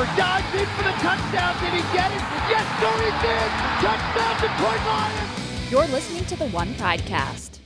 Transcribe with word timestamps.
Stafford 0.00 0.16
dives 0.16 0.54
in 0.54 0.66
for 0.76 0.82
the 0.82 0.92
touchdown. 0.92 1.62
Did 1.62 1.74
he 1.74 1.92
get 1.92 2.10
it? 2.10 2.22
Yes, 2.48 2.64
sir, 2.80 2.96
he 3.04 3.10
did. 3.20 3.50
Touchdown, 3.84 4.34
Detroit 4.40 4.86
Lions. 4.86 5.70
You're 5.70 5.86
listening 5.88 6.24
to 6.24 6.36
the 6.36 6.46
One 6.46 6.72
Pridecast. 6.74 7.58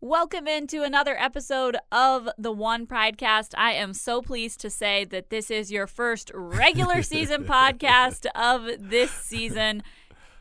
Welcome 0.00 0.48
into 0.48 0.82
another 0.82 1.16
episode 1.16 1.76
of 1.92 2.28
the 2.36 2.50
One 2.50 2.88
Pridecast. 2.88 3.54
I 3.56 3.74
am 3.74 3.94
so 3.94 4.20
pleased 4.20 4.58
to 4.62 4.70
say 4.70 5.04
that 5.04 5.30
this 5.30 5.48
is 5.48 5.70
your 5.70 5.86
first 5.86 6.32
regular 6.34 7.02
season 7.04 7.44
podcast 7.44 8.26
of 8.34 8.90
this 8.90 9.12
season 9.12 9.84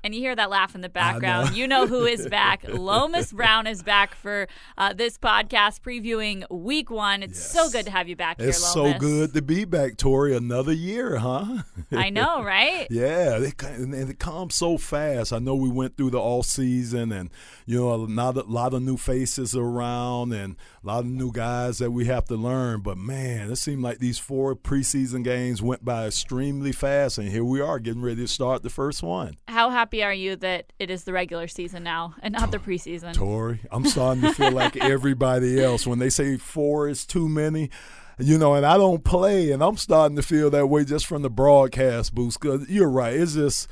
and 0.04 0.16
you 0.16 0.22
hear 0.22 0.36
that 0.36 0.50
laugh 0.50 0.76
in 0.76 0.82
the 0.82 0.90
background, 0.90 1.52
know. 1.52 1.56
you 1.56 1.68
know 1.68 1.88
who 1.88 2.06
is 2.06 2.28
back. 2.28 2.64
Lomas 2.68 3.32
Brown 3.32 3.68
is 3.68 3.84
back 3.84 4.16
for 4.16 4.48
uh, 4.78 4.94
this 4.94 5.18
podcast 5.18 5.82
previewing 5.82 6.50
week 6.50 6.90
one. 6.90 7.24
It's 7.24 7.40
yes. 7.40 7.52
so 7.52 7.70
good 7.70 7.86
to 7.86 7.92
have 7.92 8.08
you 8.08 8.16
back 8.16 8.40
it's 8.40 8.74
here, 8.74 8.84
Lomas. 8.84 8.94
so 8.94 9.00
good 9.00 9.34
to 9.34 9.42
be 9.42 9.66
back, 9.66 9.98
Tori. 9.98 10.36
Another 10.36 10.74
year, 10.74 11.18
huh? 11.18 11.64
I 11.92 12.10
know, 12.10 12.44
right? 12.44 12.88
yeah, 12.90 13.38
it, 13.38 13.62
and 13.62 13.94
it 13.94 14.20
comes 14.20 14.56
so 14.56 14.78
fast. 14.78 15.34
I 15.34 15.40
know 15.40 15.56
we 15.56 15.70
went 15.70 15.98
through 15.98 16.12
the 16.12 16.20
all 16.20 16.44
season 16.44 17.12
and, 17.12 17.30
you 17.66 17.80
know, 17.80 17.94
a 17.94 17.96
lot, 17.96 18.38
of, 18.38 18.48
a 18.48 18.52
lot 18.52 18.74
of 18.74 18.82
new 18.82 18.98
faces 18.98 19.56
around 19.56 20.34
and 20.34 20.56
a 20.84 20.88
lot 20.88 21.00
of 21.00 21.06
new 21.06 21.32
guys 21.32 21.80
that 21.80 21.92
we 21.92 22.06
have 22.06 22.26
to 22.26 22.36
learn. 22.36 22.82
But, 22.82 22.98
man, 22.98 23.52
it 23.52 23.58
seemed 23.58 23.84
like 23.84 24.00
these 24.00 24.18
four 24.18 24.56
preseason 24.56 25.24
games 25.24 25.62
went 25.62 25.84
by 25.84 26.08
extremely 26.08 26.72
fast, 26.72 27.18
and 27.18 27.30
here 27.30 27.44
we 27.44 27.60
are 27.62 27.80
getting 27.80 28.02
ready 28.02 28.22
to 28.22 28.28
start 28.28 28.64
the 28.64 28.70
first 28.70 29.04
one. 29.04 29.38
How 29.48 29.70
happy 29.70 30.04
are 30.04 30.14
you 30.14 30.36
that 30.38 30.72
it 30.80 30.90
is 30.90 31.04
the 31.04 31.14
regular 31.14 31.48
season 31.48 31.84
now 31.84 32.16
and 32.22 32.34
not 32.34 32.52
the 32.52 32.60
preseason? 32.60 33.14
Tori, 33.14 33.60
I'm 33.72 33.86
starting 33.86 34.22
to 34.22 34.34
feel 34.34 34.52
like 34.52 34.78
everybody 34.84 35.62
else. 35.62 35.86
When 35.86 36.00
they 36.00 36.10
say 36.10 36.38
four 36.38 36.88
is 36.88 37.06
too 37.06 37.28
many, 37.28 37.70
you 38.18 38.38
know, 38.38 38.54
and 38.56 38.66
I 38.66 38.78
don't 38.78 39.04
play, 39.04 39.52
and 39.52 39.64
I'm 39.64 39.78
starting 39.78 40.16
to 40.16 40.24
feel 40.24 40.50
that 40.52 40.68
way 40.68 40.86
just 40.86 41.08
from 41.08 41.22
the 41.22 41.30
broadcast 41.30 42.14
boost. 42.14 42.40
Because 42.40 42.70
you're 42.70 42.90
right, 42.90 43.14
it's 43.14 43.34
just 43.34 43.68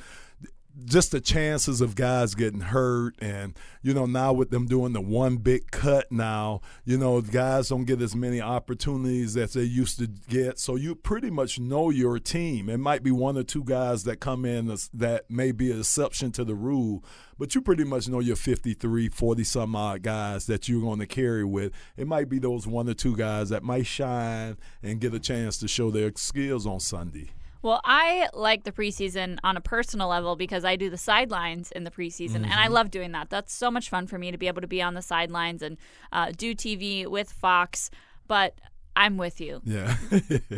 just 0.85 1.11
the 1.11 1.19
chances 1.19 1.81
of 1.81 1.95
guys 1.95 2.35
getting 2.35 2.59
hurt 2.59 3.15
and 3.19 3.57
you 3.81 3.93
know 3.93 4.05
now 4.05 4.31
with 4.31 4.51
them 4.51 4.65
doing 4.65 4.93
the 4.93 5.01
one 5.01 5.37
big 5.37 5.71
cut 5.71 6.11
now 6.11 6.61
you 6.85 6.97
know 6.97 7.19
guys 7.21 7.69
don't 7.69 7.85
get 7.85 8.01
as 8.01 8.15
many 8.15 8.39
opportunities 8.39 9.35
as 9.35 9.53
they 9.53 9.63
used 9.63 9.99
to 9.99 10.07
get. 10.07 10.59
So 10.59 10.75
you 10.75 10.95
pretty 10.95 11.29
much 11.29 11.59
know 11.59 11.89
your 11.89 12.19
team. 12.19 12.69
It 12.69 12.77
might 12.77 13.03
be 13.03 13.11
one 13.11 13.37
or 13.37 13.43
two 13.43 13.63
guys 13.63 14.03
that 14.03 14.19
come 14.19 14.45
in 14.45 14.67
that 14.93 15.29
may 15.29 15.51
be 15.51 15.71
an 15.71 15.79
exception 15.79 16.31
to 16.33 16.43
the 16.43 16.55
rule 16.55 17.03
but 17.39 17.53
you 17.53 17.61
pretty 17.61 17.83
much 17.83 18.07
know 18.07 18.19
your 18.19 18.35
53 18.35 19.09
40 19.09 19.43
some 19.43 19.75
odd 19.75 20.01
guys 20.01 20.47
that 20.47 20.67
you're 20.67 20.81
going 20.81 20.99
to 20.99 21.05
carry 21.05 21.43
with. 21.43 21.71
It 21.95 22.07
might 22.07 22.29
be 22.29 22.39
those 22.39 22.67
one 22.67 22.89
or 22.89 22.93
two 22.93 23.15
guys 23.15 23.49
that 23.49 23.63
might 23.63 23.85
shine 23.85 24.57
and 24.81 24.99
get 24.99 25.13
a 25.13 25.19
chance 25.19 25.57
to 25.59 25.67
show 25.67 25.91
their 25.91 26.11
skills 26.15 26.65
on 26.65 26.79
sunday 26.79 27.31
well, 27.61 27.81
I 27.83 28.29
like 28.33 28.63
the 28.63 28.71
preseason 28.71 29.39
on 29.43 29.57
a 29.57 29.61
personal 29.61 30.07
level 30.09 30.35
because 30.35 30.63
I 30.65 30.75
do 30.75 30.89
the 30.89 30.97
sidelines 30.97 31.71
in 31.71 31.83
the 31.83 31.91
preseason, 31.91 32.29
mm-hmm. 32.29 32.45
and 32.45 32.53
I 32.53 32.65
mm-hmm. 32.65 32.73
love 32.73 32.91
doing 32.91 33.11
that. 33.13 33.29
That's 33.29 33.53
so 33.53 33.71
much 33.71 33.89
fun 33.89 34.07
for 34.07 34.17
me 34.17 34.31
to 34.31 34.37
be 34.37 34.47
able 34.47 34.61
to 34.61 34.67
be 34.67 34.81
on 34.81 34.93
the 34.93 35.01
sidelines 35.01 35.61
and 35.61 35.77
uh, 36.11 36.31
do 36.35 36.53
TV 36.55 37.07
with 37.07 37.31
Fox. 37.31 37.89
But 38.27 38.55
I'm 38.97 39.15
with 39.17 39.39
you. 39.39 39.61
Yeah. 39.63 39.95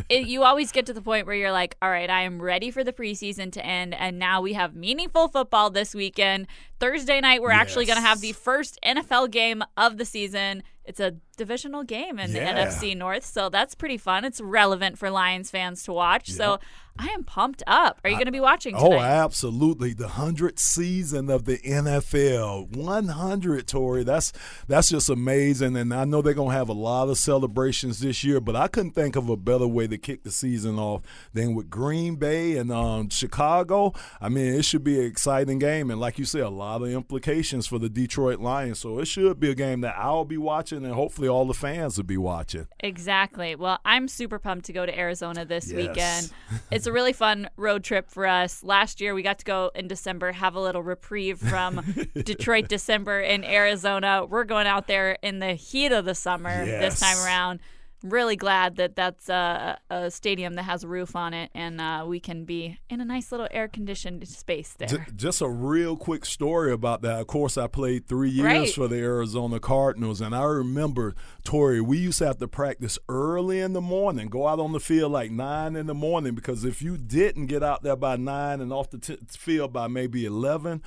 it, 0.09 0.27
you 0.27 0.43
always 0.43 0.71
get 0.71 0.85
to 0.85 0.93
the 0.93 1.01
point 1.01 1.27
where 1.27 1.35
you're 1.35 1.51
like, 1.51 1.75
all 1.81 1.89
right, 1.89 2.09
I 2.09 2.21
am 2.21 2.41
ready 2.41 2.71
for 2.71 2.85
the 2.85 2.93
preseason 2.93 3.51
to 3.51 3.65
end. 3.65 3.93
And 3.93 4.17
now 4.17 4.39
we 4.39 4.53
have 4.53 4.73
meaningful 4.73 5.27
football 5.27 5.69
this 5.69 5.93
weekend. 5.93 6.47
Thursday 6.79 7.19
night, 7.19 7.41
we're 7.41 7.51
yes. 7.51 7.59
actually 7.59 7.85
going 7.85 7.97
to 7.97 8.01
have 8.01 8.21
the 8.21 8.31
first 8.31 8.79
NFL 8.83 9.31
game 9.31 9.61
of 9.75 9.97
the 9.97 10.05
season. 10.05 10.63
It's 10.85 11.01
a 11.01 11.17
divisional 11.39 11.83
game 11.83 12.19
in 12.19 12.31
yeah. 12.31 12.53
the 12.53 12.69
NFC 12.69 12.95
North, 12.95 13.25
so 13.25 13.49
that's 13.49 13.73
pretty 13.73 13.97
fun. 13.97 14.25
It's 14.25 14.39
relevant 14.39 14.99
for 14.99 15.09
Lions 15.09 15.49
fans 15.49 15.83
to 15.83 15.93
watch. 15.93 16.29
Yep. 16.29 16.37
So 16.37 16.59
I 17.01 17.07
am 17.13 17.23
pumped 17.23 17.63
up. 17.65 18.01
Are 18.03 18.09
you 18.09 18.17
going 18.17 18.25
to 18.25 18.31
be 18.31 18.41
watching 18.41 18.75
oh, 18.75 18.89
tonight? 18.89 18.97
Oh, 18.97 19.23
absolutely. 19.23 19.93
The 19.93 20.07
100th 20.07 20.59
season 20.59 21.29
of 21.29 21.45
the 21.45 21.57
NFL. 21.59 22.75
100, 22.75 23.67
Tori. 23.67 24.03
That's 24.03 24.33
that's 24.67 24.89
just 24.89 25.09
amazing. 25.09 25.77
And 25.77 25.93
I 25.93 26.03
know 26.03 26.21
they're 26.21 26.33
going 26.33 26.49
to 26.49 26.55
have 26.55 26.67
a 26.67 26.73
lot 26.73 27.07
of 27.07 27.17
celebrations 27.17 28.01
this 28.01 28.25
year, 28.25 28.41
but 28.41 28.57
I 28.57 28.67
couldn't 28.67 28.91
think 28.91 29.15
of 29.15 29.29
a 29.29 29.37
better 29.37 29.65
way 29.65 29.87
to 29.87 29.97
kick 29.97 30.23
the 30.23 30.31
season 30.31 30.77
off 30.77 31.03
than 31.31 31.55
with 31.55 31.69
Green 31.69 32.17
Bay 32.17 32.57
and 32.57 32.69
um, 32.69 33.07
Chicago. 33.07 33.93
I 34.19 34.27
mean, 34.27 34.53
it 34.53 34.65
should 34.65 34.83
be 34.83 34.99
an 34.99 35.05
exciting 35.05 35.57
game. 35.57 35.89
And 35.89 36.01
like 36.01 36.19
you 36.19 36.25
said, 36.25 36.41
a 36.41 36.49
lot 36.49 36.81
of 36.81 36.89
implications 36.89 37.65
for 37.65 37.79
the 37.79 37.87
Detroit 37.89 38.41
Lions. 38.41 38.79
So 38.79 38.99
it 38.99 39.05
should 39.05 39.39
be 39.39 39.49
a 39.49 39.55
game 39.55 39.79
that 39.81 39.95
I'll 39.97 40.25
be 40.25 40.37
watching 40.37 40.83
and 40.83 40.93
hopefully 40.93 41.28
all 41.29 41.45
the 41.45 41.53
fans 41.53 41.97
would 41.97 42.07
be 42.07 42.17
watching. 42.17 42.67
Exactly. 42.79 43.55
Well, 43.55 43.79
I'm 43.85 44.07
super 44.07 44.39
pumped 44.39 44.65
to 44.65 44.73
go 44.73 44.85
to 44.85 44.97
Arizona 44.97 45.45
this 45.45 45.71
yes. 45.71 45.75
weekend. 45.75 46.31
It's 46.71 46.87
a 46.87 46.91
really 46.91 47.13
fun 47.13 47.49
road 47.57 47.83
trip 47.83 48.09
for 48.09 48.27
us. 48.27 48.63
Last 48.63 49.01
year, 49.01 49.13
we 49.13 49.23
got 49.23 49.39
to 49.39 49.45
go 49.45 49.71
in 49.73 49.87
December, 49.87 50.31
have 50.31 50.55
a 50.55 50.59
little 50.59 50.83
reprieve 50.83 51.39
from 51.39 51.81
Detroit 52.13 52.67
December 52.67 53.19
in 53.21 53.43
Arizona. 53.43 54.25
We're 54.25 54.43
going 54.43 54.67
out 54.67 54.87
there 54.87 55.17
in 55.23 55.39
the 55.39 55.53
heat 55.53 55.91
of 55.91 56.05
the 56.05 56.15
summer 56.15 56.63
yes. 56.63 56.99
this 56.99 56.99
time 56.99 57.17
around 57.25 57.59
really 58.03 58.35
glad 58.35 58.77
that 58.77 58.95
that's 58.95 59.29
a, 59.29 59.77
a, 59.89 60.09
stadium 60.09 60.55
that 60.55 60.63
has 60.63 60.83
a 60.83 60.87
roof 60.87 61.15
on 61.15 61.33
it 61.33 61.51
and 61.53 61.81
uh, 61.81 62.05
we 62.07 62.19
can 62.19 62.45
be 62.45 62.79
in 62.89 63.01
a 63.01 63.05
nice 63.05 63.31
little 63.31 63.47
air 63.51 63.67
conditioned 63.67 64.25
space 64.27 64.73
there. 64.77 65.05
Just 65.15 65.41
a 65.41 65.49
real 65.49 65.97
quick 65.97 66.25
story 66.25 66.71
about 66.71 67.01
that. 67.01 67.19
Of 67.19 67.27
course, 67.27 67.57
I 67.57 67.67
played 67.67 68.07
three 68.07 68.29
years 68.29 68.45
right. 68.45 68.73
for 68.73 68.87
the 68.87 68.97
Arizona 68.97 69.59
Cardinals, 69.59 70.21
and 70.21 70.33
I 70.33 70.43
remember, 70.43 71.13
Tori, 71.43 71.81
we 71.81 71.97
used 71.97 72.19
to 72.19 72.27
have 72.27 72.37
to 72.37 72.47
practice 72.47 72.97
early 73.09 73.59
in 73.59 73.73
the 73.73 73.81
morning, 73.81 74.27
go 74.27 74.47
out 74.47 74.59
on 74.59 74.71
the 74.71 74.79
field 74.79 75.11
like 75.11 75.31
nine 75.31 75.75
in 75.75 75.87
the 75.87 75.93
morning 75.93 76.35
because 76.35 76.63
if 76.63 76.81
you 76.81 76.97
didn't 76.97 77.47
get 77.47 77.63
out 77.63 77.83
there 77.83 77.97
by 77.97 78.15
nine 78.15 78.61
and 78.61 78.71
off 78.71 78.89
the 78.89 78.97
t- 78.97 79.17
field 79.29 79.73
by 79.73 79.87
maybe 79.87 80.25
11, 80.25 80.81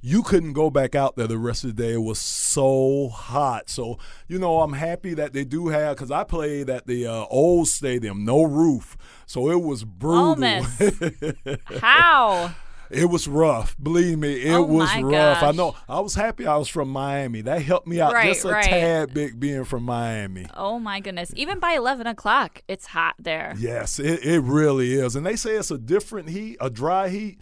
you 0.00 0.22
couldn't 0.22 0.52
go 0.52 0.70
back 0.70 0.94
out 0.94 1.16
there 1.16 1.26
the 1.26 1.38
rest 1.38 1.64
of 1.64 1.74
the 1.74 1.82
day. 1.82 1.94
It 1.94 2.02
was 2.02 2.18
so 2.18 3.08
hot. 3.08 3.68
So, 3.68 3.98
you 4.28 4.38
know, 4.38 4.60
I'm 4.60 4.74
happy 4.74 5.14
that 5.14 5.32
they 5.32 5.44
do 5.44 5.68
have, 5.68 5.96
because 5.96 6.10
I 6.10 6.24
played 6.24 6.70
at 6.70 6.86
the 6.86 7.06
uh, 7.06 7.24
old 7.30 7.68
stadium, 7.68 8.24
no 8.24 8.42
roof. 8.42 8.96
So 9.26 9.50
it 9.50 9.60
was 9.60 9.84
brutal. 9.84 10.62
How? 11.80 12.54
It 12.90 13.10
was 13.10 13.28
rough. 13.28 13.76
Believe 13.82 14.18
me, 14.18 14.34
it 14.44 14.54
oh 14.54 14.62
was 14.62 14.88
rough. 14.96 15.40
Gosh. 15.40 15.42
I 15.42 15.52
know. 15.52 15.76
I 15.88 16.00
was 16.00 16.14
happy 16.14 16.46
I 16.46 16.56
was 16.56 16.68
from 16.68 16.88
Miami. 16.88 17.42
That 17.42 17.60
helped 17.60 17.86
me 17.86 18.00
out 18.00 18.14
right, 18.14 18.28
just 18.28 18.44
a 18.46 18.48
right. 18.48 18.64
tad 18.64 19.12
bit 19.12 19.38
being 19.38 19.64
from 19.64 19.82
Miami. 19.82 20.46
Oh 20.54 20.78
my 20.78 21.00
goodness. 21.00 21.30
Even 21.36 21.58
by 21.58 21.72
11 21.72 22.06
o'clock, 22.06 22.62
it's 22.66 22.86
hot 22.86 23.14
there. 23.18 23.54
Yes, 23.58 23.98
it, 23.98 24.24
it 24.24 24.40
really 24.40 24.94
is. 24.94 25.16
And 25.16 25.26
they 25.26 25.36
say 25.36 25.56
it's 25.56 25.70
a 25.70 25.76
different 25.76 26.30
heat, 26.30 26.56
a 26.60 26.70
dry 26.70 27.10
heat 27.10 27.38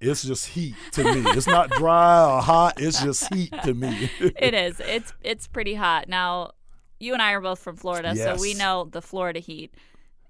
It's 0.00 0.22
just 0.22 0.48
heat 0.48 0.74
to 0.92 1.04
me. 1.04 1.22
It's 1.30 1.46
not 1.46 1.70
dry 1.70 2.24
or 2.24 2.40
hot. 2.40 2.80
It's 2.80 3.02
just 3.02 3.32
heat 3.32 3.52
to 3.64 3.74
me. 3.74 4.10
it 4.20 4.54
is. 4.54 4.80
It's 4.80 5.12
it's 5.22 5.46
pretty 5.46 5.74
hot. 5.74 6.08
Now, 6.08 6.52
you 6.98 7.12
and 7.12 7.22
I 7.22 7.32
are 7.32 7.40
both 7.40 7.58
from 7.58 7.76
Florida, 7.76 8.12
yes. 8.14 8.38
so 8.38 8.42
we 8.42 8.54
know 8.54 8.88
the 8.90 9.02
Florida 9.02 9.40
heat. 9.40 9.74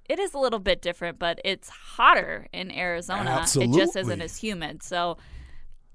It 0.09 0.19
is 0.19 0.35
a 0.35 0.39
little 0.39 0.59
bit 0.59 0.83
different, 0.83 1.19
but 1.19 1.41
it's 1.45 1.69
hotter 1.71 2.47
in 2.53 2.71
Arizona. 2.71 3.31
Absolutely. 3.31 3.77
It 3.77 3.85
just 3.85 3.97
isn't 3.97 4.21
as 4.21 4.37
humid. 4.37 4.83
So 4.83 5.17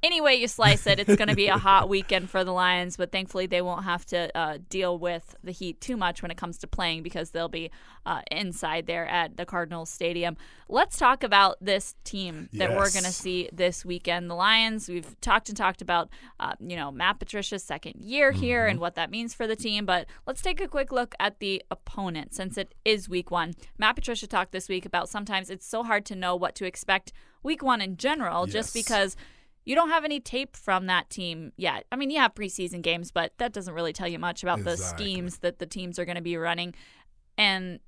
any 0.02 0.22
way 0.22 0.36
you 0.36 0.48
slice 0.48 0.88
it, 0.88 1.00
it's 1.00 1.16
going 1.16 1.28
to 1.28 1.36
be 1.36 1.48
a 1.48 1.58
hot 1.58 1.90
weekend 1.90 2.30
for 2.30 2.44
the 2.44 2.52
Lions, 2.52 2.96
but 2.96 3.12
thankfully 3.12 3.48
they 3.48 3.62
won't 3.62 3.84
have 3.84 4.06
to 4.08 4.36
uh, 4.38 4.58
deal 4.70 4.98
with 4.98 5.36
the 5.44 5.52
heat 5.52 5.82
too 5.82 5.98
much 5.98 6.22
when 6.22 6.32
it 6.32 6.38
comes 6.38 6.58
to 6.60 6.68
playing 6.68 7.04
because 7.04 7.32
they'll 7.32 7.50
be 7.50 7.70
uh, 8.06 8.22
inside 8.32 8.86
there 8.88 9.06
at 9.08 9.36
the 9.36 9.46
Cardinals 9.46 9.90
Stadium. 9.90 10.38
Let's 10.70 10.98
talk 10.98 11.24
about 11.24 11.58
this 11.60 11.96
team 12.04 12.48
that 12.54 12.70
yes. 12.70 12.78
we're 12.78 12.92
going 12.92 13.06
to 13.06 13.12
see 13.12 13.50
this 13.52 13.84
weekend. 13.84 14.30
The 14.30 14.36
Lions, 14.36 14.88
we've 14.88 15.20
talked 15.20 15.50
and 15.50 15.58
talked 15.58 15.82
about, 15.82 16.10
uh, 16.40 16.54
you 16.60 16.76
know, 16.76 16.92
Matt 16.92 17.20
Patricia's 17.20 17.64
second 17.64 17.96
year 18.00 18.32
here 18.32 18.62
mm-hmm. 18.62 18.72
and 18.72 18.80
what 18.80 18.96
that 18.96 19.12
means 19.12 19.34
for 19.34 19.48
the 19.48 19.56
team, 19.56 19.86
but 19.86 20.08
let's 20.26 20.42
take 20.42 20.62
a 20.62 20.68
quick 20.68 20.92
look 20.92 21.14
at 21.20 21.40
the 21.40 21.62
opponent 21.70 22.34
since 22.34 22.58
it 22.58 22.74
is 22.86 23.10
week 23.10 23.32
one. 23.32 23.54
Matt 23.78 23.96
Patricia 23.96 24.28
talked 24.28 24.54
this 24.54 24.70
week 24.70 24.86
about 24.86 25.10
sometimes 25.10 25.50
it's 25.50 25.66
so 25.66 25.84
hard 25.84 26.06
to 26.06 26.16
know 26.16 26.36
what 26.36 26.56
to 26.56 26.66
expect 26.66 27.12
week 27.44 27.62
one 27.62 27.82
in 27.82 27.98
general 27.98 28.46
yes. 28.46 28.54
just 28.54 28.74
because– 28.74 29.18
you 29.66 29.76
don't 29.76 29.90
have 29.90 30.06
any 30.06 30.20
tape 30.20 30.56
from 30.56 30.88
that 30.88 31.10
team 31.10 31.52
yet. 31.58 31.86
I 31.92 31.96
mean, 31.96 32.10
you 32.10 32.20
have 32.20 32.34
preseason 32.34 32.82
games, 32.82 33.12
but 33.12 33.34
that 33.38 33.54
doesn't 33.54 33.74
really 33.74 33.94
tell 33.94 34.08
you 34.08 34.20
much 34.20 34.44
about 34.44 34.60
exactly. 34.60 34.76
the 34.76 34.88
schemes 34.88 35.38
that 35.40 35.60
the 35.60 35.66
teams 35.66 36.00
are 36.00 36.06
going 36.06 36.16
to 36.16 36.22
be 36.22 36.38
running. 36.38 36.74
And 37.38 37.80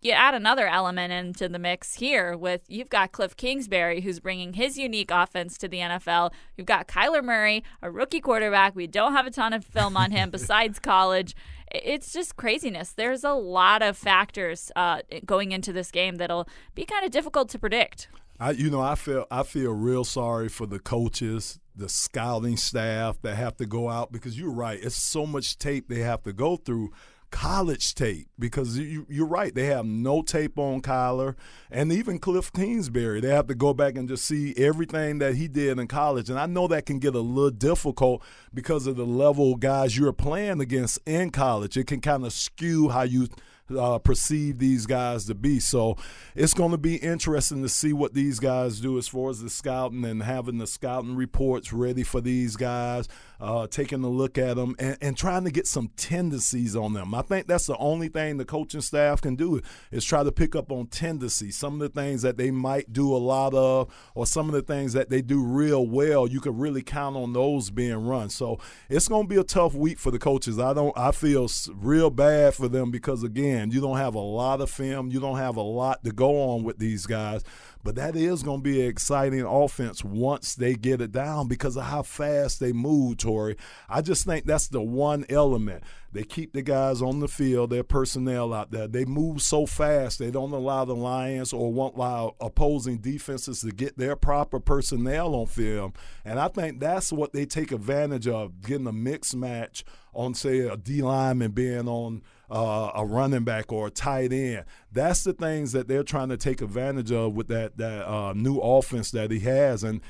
you 0.00 0.12
add 0.12 0.34
another 0.34 0.68
element 0.68 1.12
into 1.12 1.48
the 1.48 1.58
mix 1.58 1.94
here 1.94 2.36
with 2.36 2.62
you've 2.68 2.88
got 2.88 3.12
Cliff 3.12 3.36
Kingsbury, 3.36 4.00
who's 4.00 4.20
bringing 4.20 4.52
his 4.52 4.78
unique 4.78 5.10
offense 5.10 5.58
to 5.58 5.68
the 5.68 5.78
NFL. 5.78 6.32
You've 6.56 6.66
got 6.66 6.86
Kyler 6.86 7.22
Murray, 7.22 7.64
a 7.82 7.90
rookie 7.90 8.20
quarterback. 8.20 8.76
We 8.76 8.86
don't 8.86 9.12
have 9.12 9.26
a 9.26 9.30
ton 9.30 9.52
of 9.52 9.64
film 9.64 9.96
on 9.96 10.12
him 10.12 10.30
besides 10.32 10.78
college. 10.78 11.34
It's 11.70 12.12
just 12.12 12.36
craziness. 12.36 12.92
There's 12.92 13.24
a 13.24 13.32
lot 13.32 13.82
of 13.82 13.96
factors 13.96 14.70
uh, 14.76 15.00
going 15.26 15.52
into 15.52 15.72
this 15.72 15.90
game 15.90 16.16
that'll 16.16 16.48
be 16.74 16.84
kind 16.84 17.04
of 17.04 17.10
difficult 17.10 17.48
to 17.50 17.58
predict. 17.58 18.08
I, 18.40 18.52
you 18.52 18.70
know, 18.70 18.80
I 18.80 18.94
feel 18.94 19.26
I 19.30 19.42
feel 19.42 19.72
real 19.72 20.04
sorry 20.04 20.48
for 20.48 20.66
the 20.66 20.78
coaches, 20.78 21.58
the 21.74 21.88
scouting 21.88 22.56
staff 22.56 23.20
that 23.22 23.36
have 23.36 23.56
to 23.56 23.66
go 23.66 23.88
out 23.88 24.12
because 24.12 24.38
you're 24.38 24.52
right. 24.52 24.78
It's 24.80 24.96
so 24.96 25.26
much 25.26 25.58
tape 25.58 25.88
they 25.88 26.00
have 26.00 26.22
to 26.22 26.32
go 26.32 26.56
through 26.56 26.92
college 27.30 27.94
tape 27.94 28.28
because 28.38 28.78
you, 28.78 29.06
are 29.20 29.26
right. 29.26 29.54
They 29.54 29.66
have 29.66 29.84
no 29.84 30.22
tape 30.22 30.58
on 30.58 30.80
Kyler 30.80 31.34
and 31.70 31.92
even 31.92 32.18
Cliff 32.18 32.52
Kingsbury. 32.52 33.20
They 33.20 33.34
have 33.34 33.48
to 33.48 33.54
go 33.54 33.74
back 33.74 33.96
and 33.96 34.08
just 34.08 34.24
see 34.24 34.54
everything 34.56 35.18
that 35.18 35.34
he 35.34 35.48
did 35.48 35.78
in 35.78 35.88
college. 35.88 36.30
And 36.30 36.38
I 36.38 36.46
know 36.46 36.68
that 36.68 36.86
can 36.86 37.00
get 37.00 37.14
a 37.14 37.20
little 37.20 37.50
difficult 37.50 38.22
because 38.54 38.86
of 38.86 38.96
the 38.96 39.04
level 39.04 39.56
guys 39.56 39.98
you're 39.98 40.12
playing 40.12 40.60
against 40.60 41.00
in 41.06 41.30
college. 41.30 41.76
It 41.76 41.88
can 41.88 42.00
kind 42.00 42.24
of 42.24 42.32
skew 42.32 42.88
how 42.90 43.02
you– 43.02 43.28
uh, 43.76 43.98
perceive 43.98 44.58
these 44.58 44.86
guys 44.86 45.24
to 45.26 45.34
be. 45.34 45.60
So 45.60 45.96
it's 46.34 46.54
going 46.54 46.70
to 46.70 46.78
be 46.78 46.96
interesting 46.96 47.62
to 47.62 47.68
see 47.68 47.92
what 47.92 48.14
these 48.14 48.38
guys 48.38 48.80
do 48.80 48.98
as 48.98 49.08
far 49.08 49.30
as 49.30 49.42
the 49.42 49.50
scouting 49.50 50.04
and 50.04 50.22
having 50.22 50.58
the 50.58 50.66
scouting 50.66 51.16
reports 51.16 51.72
ready 51.72 52.02
for 52.02 52.20
these 52.20 52.56
guys, 52.56 53.08
uh, 53.40 53.66
taking 53.66 54.02
a 54.04 54.08
look 54.08 54.38
at 54.38 54.56
them 54.56 54.74
and, 54.78 54.96
and, 55.00 55.18
trying 55.18 55.44
to 55.44 55.50
get 55.50 55.66
some 55.66 55.90
tendencies 55.96 56.76
on 56.76 56.92
them. 56.92 57.14
I 57.14 57.22
think 57.22 57.46
that's 57.46 57.66
the 57.66 57.76
only 57.76 58.08
thing 58.08 58.36
the 58.36 58.44
coaching 58.44 58.80
staff 58.80 59.20
can 59.20 59.34
do 59.34 59.60
is 59.90 60.04
try 60.04 60.22
to 60.22 60.30
pick 60.30 60.54
up 60.54 60.70
on 60.70 60.86
tendencies, 60.86 61.56
some 61.56 61.74
of 61.74 61.80
the 61.80 61.88
things 61.88 62.22
that 62.22 62.36
they 62.36 62.50
might 62.52 62.92
do 62.92 63.14
a 63.14 63.18
lot 63.18 63.54
of, 63.54 63.92
or 64.14 64.26
some 64.26 64.48
of 64.48 64.54
the 64.54 64.62
things 64.62 64.92
that 64.92 65.10
they 65.10 65.22
do 65.22 65.42
real 65.42 65.86
well. 65.86 66.28
You 66.28 66.40
could 66.40 66.58
really 66.58 66.82
count 66.82 67.16
on 67.16 67.32
those 67.32 67.70
being 67.70 68.06
run. 68.06 68.28
So 68.28 68.60
it's 68.88 69.08
going 69.08 69.24
to 69.24 69.28
be 69.28 69.40
a 69.40 69.44
tough 69.44 69.74
week 69.74 69.98
for 69.98 70.10
the 70.10 70.18
coaches. 70.18 70.58
I 70.58 70.72
don't. 70.72 70.96
I 70.96 71.10
feel 71.10 71.48
real 71.74 72.10
bad 72.10 72.54
for 72.54 72.68
them 72.68 72.90
because 72.90 73.22
again 73.22 73.57
you 73.66 73.80
don't 73.80 73.96
have 73.96 74.14
a 74.14 74.20
lot 74.20 74.60
of 74.60 74.70
film. 74.70 75.10
You 75.10 75.20
don't 75.20 75.38
have 75.38 75.56
a 75.56 75.62
lot 75.62 76.04
to 76.04 76.12
go 76.12 76.52
on 76.52 76.62
with 76.64 76.78
these 76.78 77.06
guys. 77.06 77.42
But 77.84 77.94
that 77.94 78.16
is 78.16 78.42
going 78.42 78.58
to 78.58 78.62
be 78.62 78.82
an 78.82 78.88
exciting 78.88 79.42
offense 79.42 80.02
once 80.04 80.54
they 80.56 80.74
get 80.74 81.00
it 81.00 81.12
down 81.12 81.46
because 81.46 81.76
of 81.76 81.84
how 81.84 82.02
fast 82.02 82.58
they 82.58 82.72
move, 82.72 83.18
Tori. 83.18 83.56
I 83.88 84.02
just 84.02 84.26
think 84.26 84.46
that's 84.46 84.68
the 84.68 84.82
one 84.82 85.24
element. 85.28 85.84
They 86.12 86.24
keep 86.24 86.52
the 86.52 86.62
guys 86.62 87.00
on 87.00 87.20
the 87.20 87.28
field, 87.28 87.70
their 87.70 87.84
personnel 87.84 88.52
out 88.52 88.72
there. 88.72 88.88
They 88.88 89.04
move 89.04 89.42
so 89.42 89.64
fast, 89.64 90.18
they 90.18 90.30
don't 90.30 90.52
allow 90.52 90.84
the 90.84 90.96
Lions 90.96 91.52
or 91.52 91.72
won't 91.72 91.96
allow 91.96 92.34
opposing 92.40 92.98
defenses 92.98 93.60
to 93.60 93.70
get 93.70 93.96
their 93.96 94.16
proper 94.16 94.58
personnel 94.58 95.34
on 95.34 95.46
film. 95.46 95.92
And 96.24 96.40
I 96.40 96.48
think 96.48 96.80
that's 96.80 97.12
what 97.12 97.32
they 97.32 97.46
take 97.46 97.70
advantage 97.70 98.26
of, 98.26 98.60
getting 98.62 98.86
a 98.86 98.92
mixed 98.92 99.36
match 99.36 99.84
on, 100.12 100.34
say, 100.34 100.60
a 100.60 100.76
D 100.76 101.00
lineman 101.00 101.52
being 101.52 101.88
on– 101.88 102.22
uh, 102.50 102.90
a 102.94 103.04
running 103.04 103.44
back 103.44 103.72
or 103.72 103.88
a 103.88 103.90
tight 103.90 104.32
end. 104.32 104.64
That's 104.92 105.24
the 105.24 105.32
things 105.32 105.72
that 105.72 105.88
they're 105.88 106.02
trying 106.02 106.28
to 106.30 106.36
take 106.36 106.60
advantage 106.60 107.12
of 107.12 107.34
with 107.34 107.48
that 107.48 107.76
that 107.78 108.08
uh, 108.08 108.32
new 108.34 108.58
offense 108.58 109.10
that 109.12 109.30
he 109.30 109.40
has. 109.40 109.84
And 109.84 110.00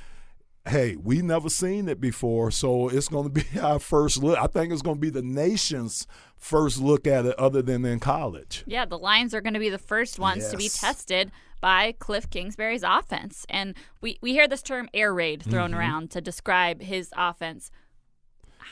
hey, 0.66 0.96
we 0.96 1.22
never 1.22 1.48
seen 1.48 1.88
it 1.88 2.00
before, 2.00 2.50
so 2.50 2.88
it's 2.88 3.08
going 3.08 3.24
to 3.32 3.44
be 3.44 3.60
our 3.60 3.78
first 3.78 4.22
look. 4.22 4.38
I 4.38 4.46
think 4.46 4.72
it's 4.72 4.82
going 4.82 4.96
to 4.96 5.00
be 5.00 5.10
the 5.10 5.22
nation's 5.22 6.06
first 6.36 6.80
look 6.80 7.06
at 7.06 7.26
it, 7.26 7.38
other 7.38 7.62
than 7.62 7.84
in 7.84 8.00
college. 8.00 8.64
Yeah, 8.66 8.84
the 8.84 8.98
Lions 8.98 9.34
are 9.34 9.40
going 9.40 9.54
to 9.54 9.60
be 9.60 9.70
the 9.70 9.78
first 9.78 10.18
ones 10.18 10.42
yes. 10.42 10.50
to 10.52 10.56
be 10.56 10.68
tested 10.68 11.32
by 11.60 11.92
Cliff 11.98 12.30
Kingsbury's 12.30 12.84
offense, 12.84 13.44
and 13.48 13.74
we 14.00 14.18
we 14.20 14.32
hear 14.32 14.46
this 14.46 14.62
term 14.62 14.88
air 14.94 15.12
raid 15.12 15.42
thrown 15.42 15.70
mm-hmm. 15.70 15.80
around 15.80 16.10
to 16.12 16.20
describe 16.20 16.82
his 16.82 17.12
offense 17.16 17.72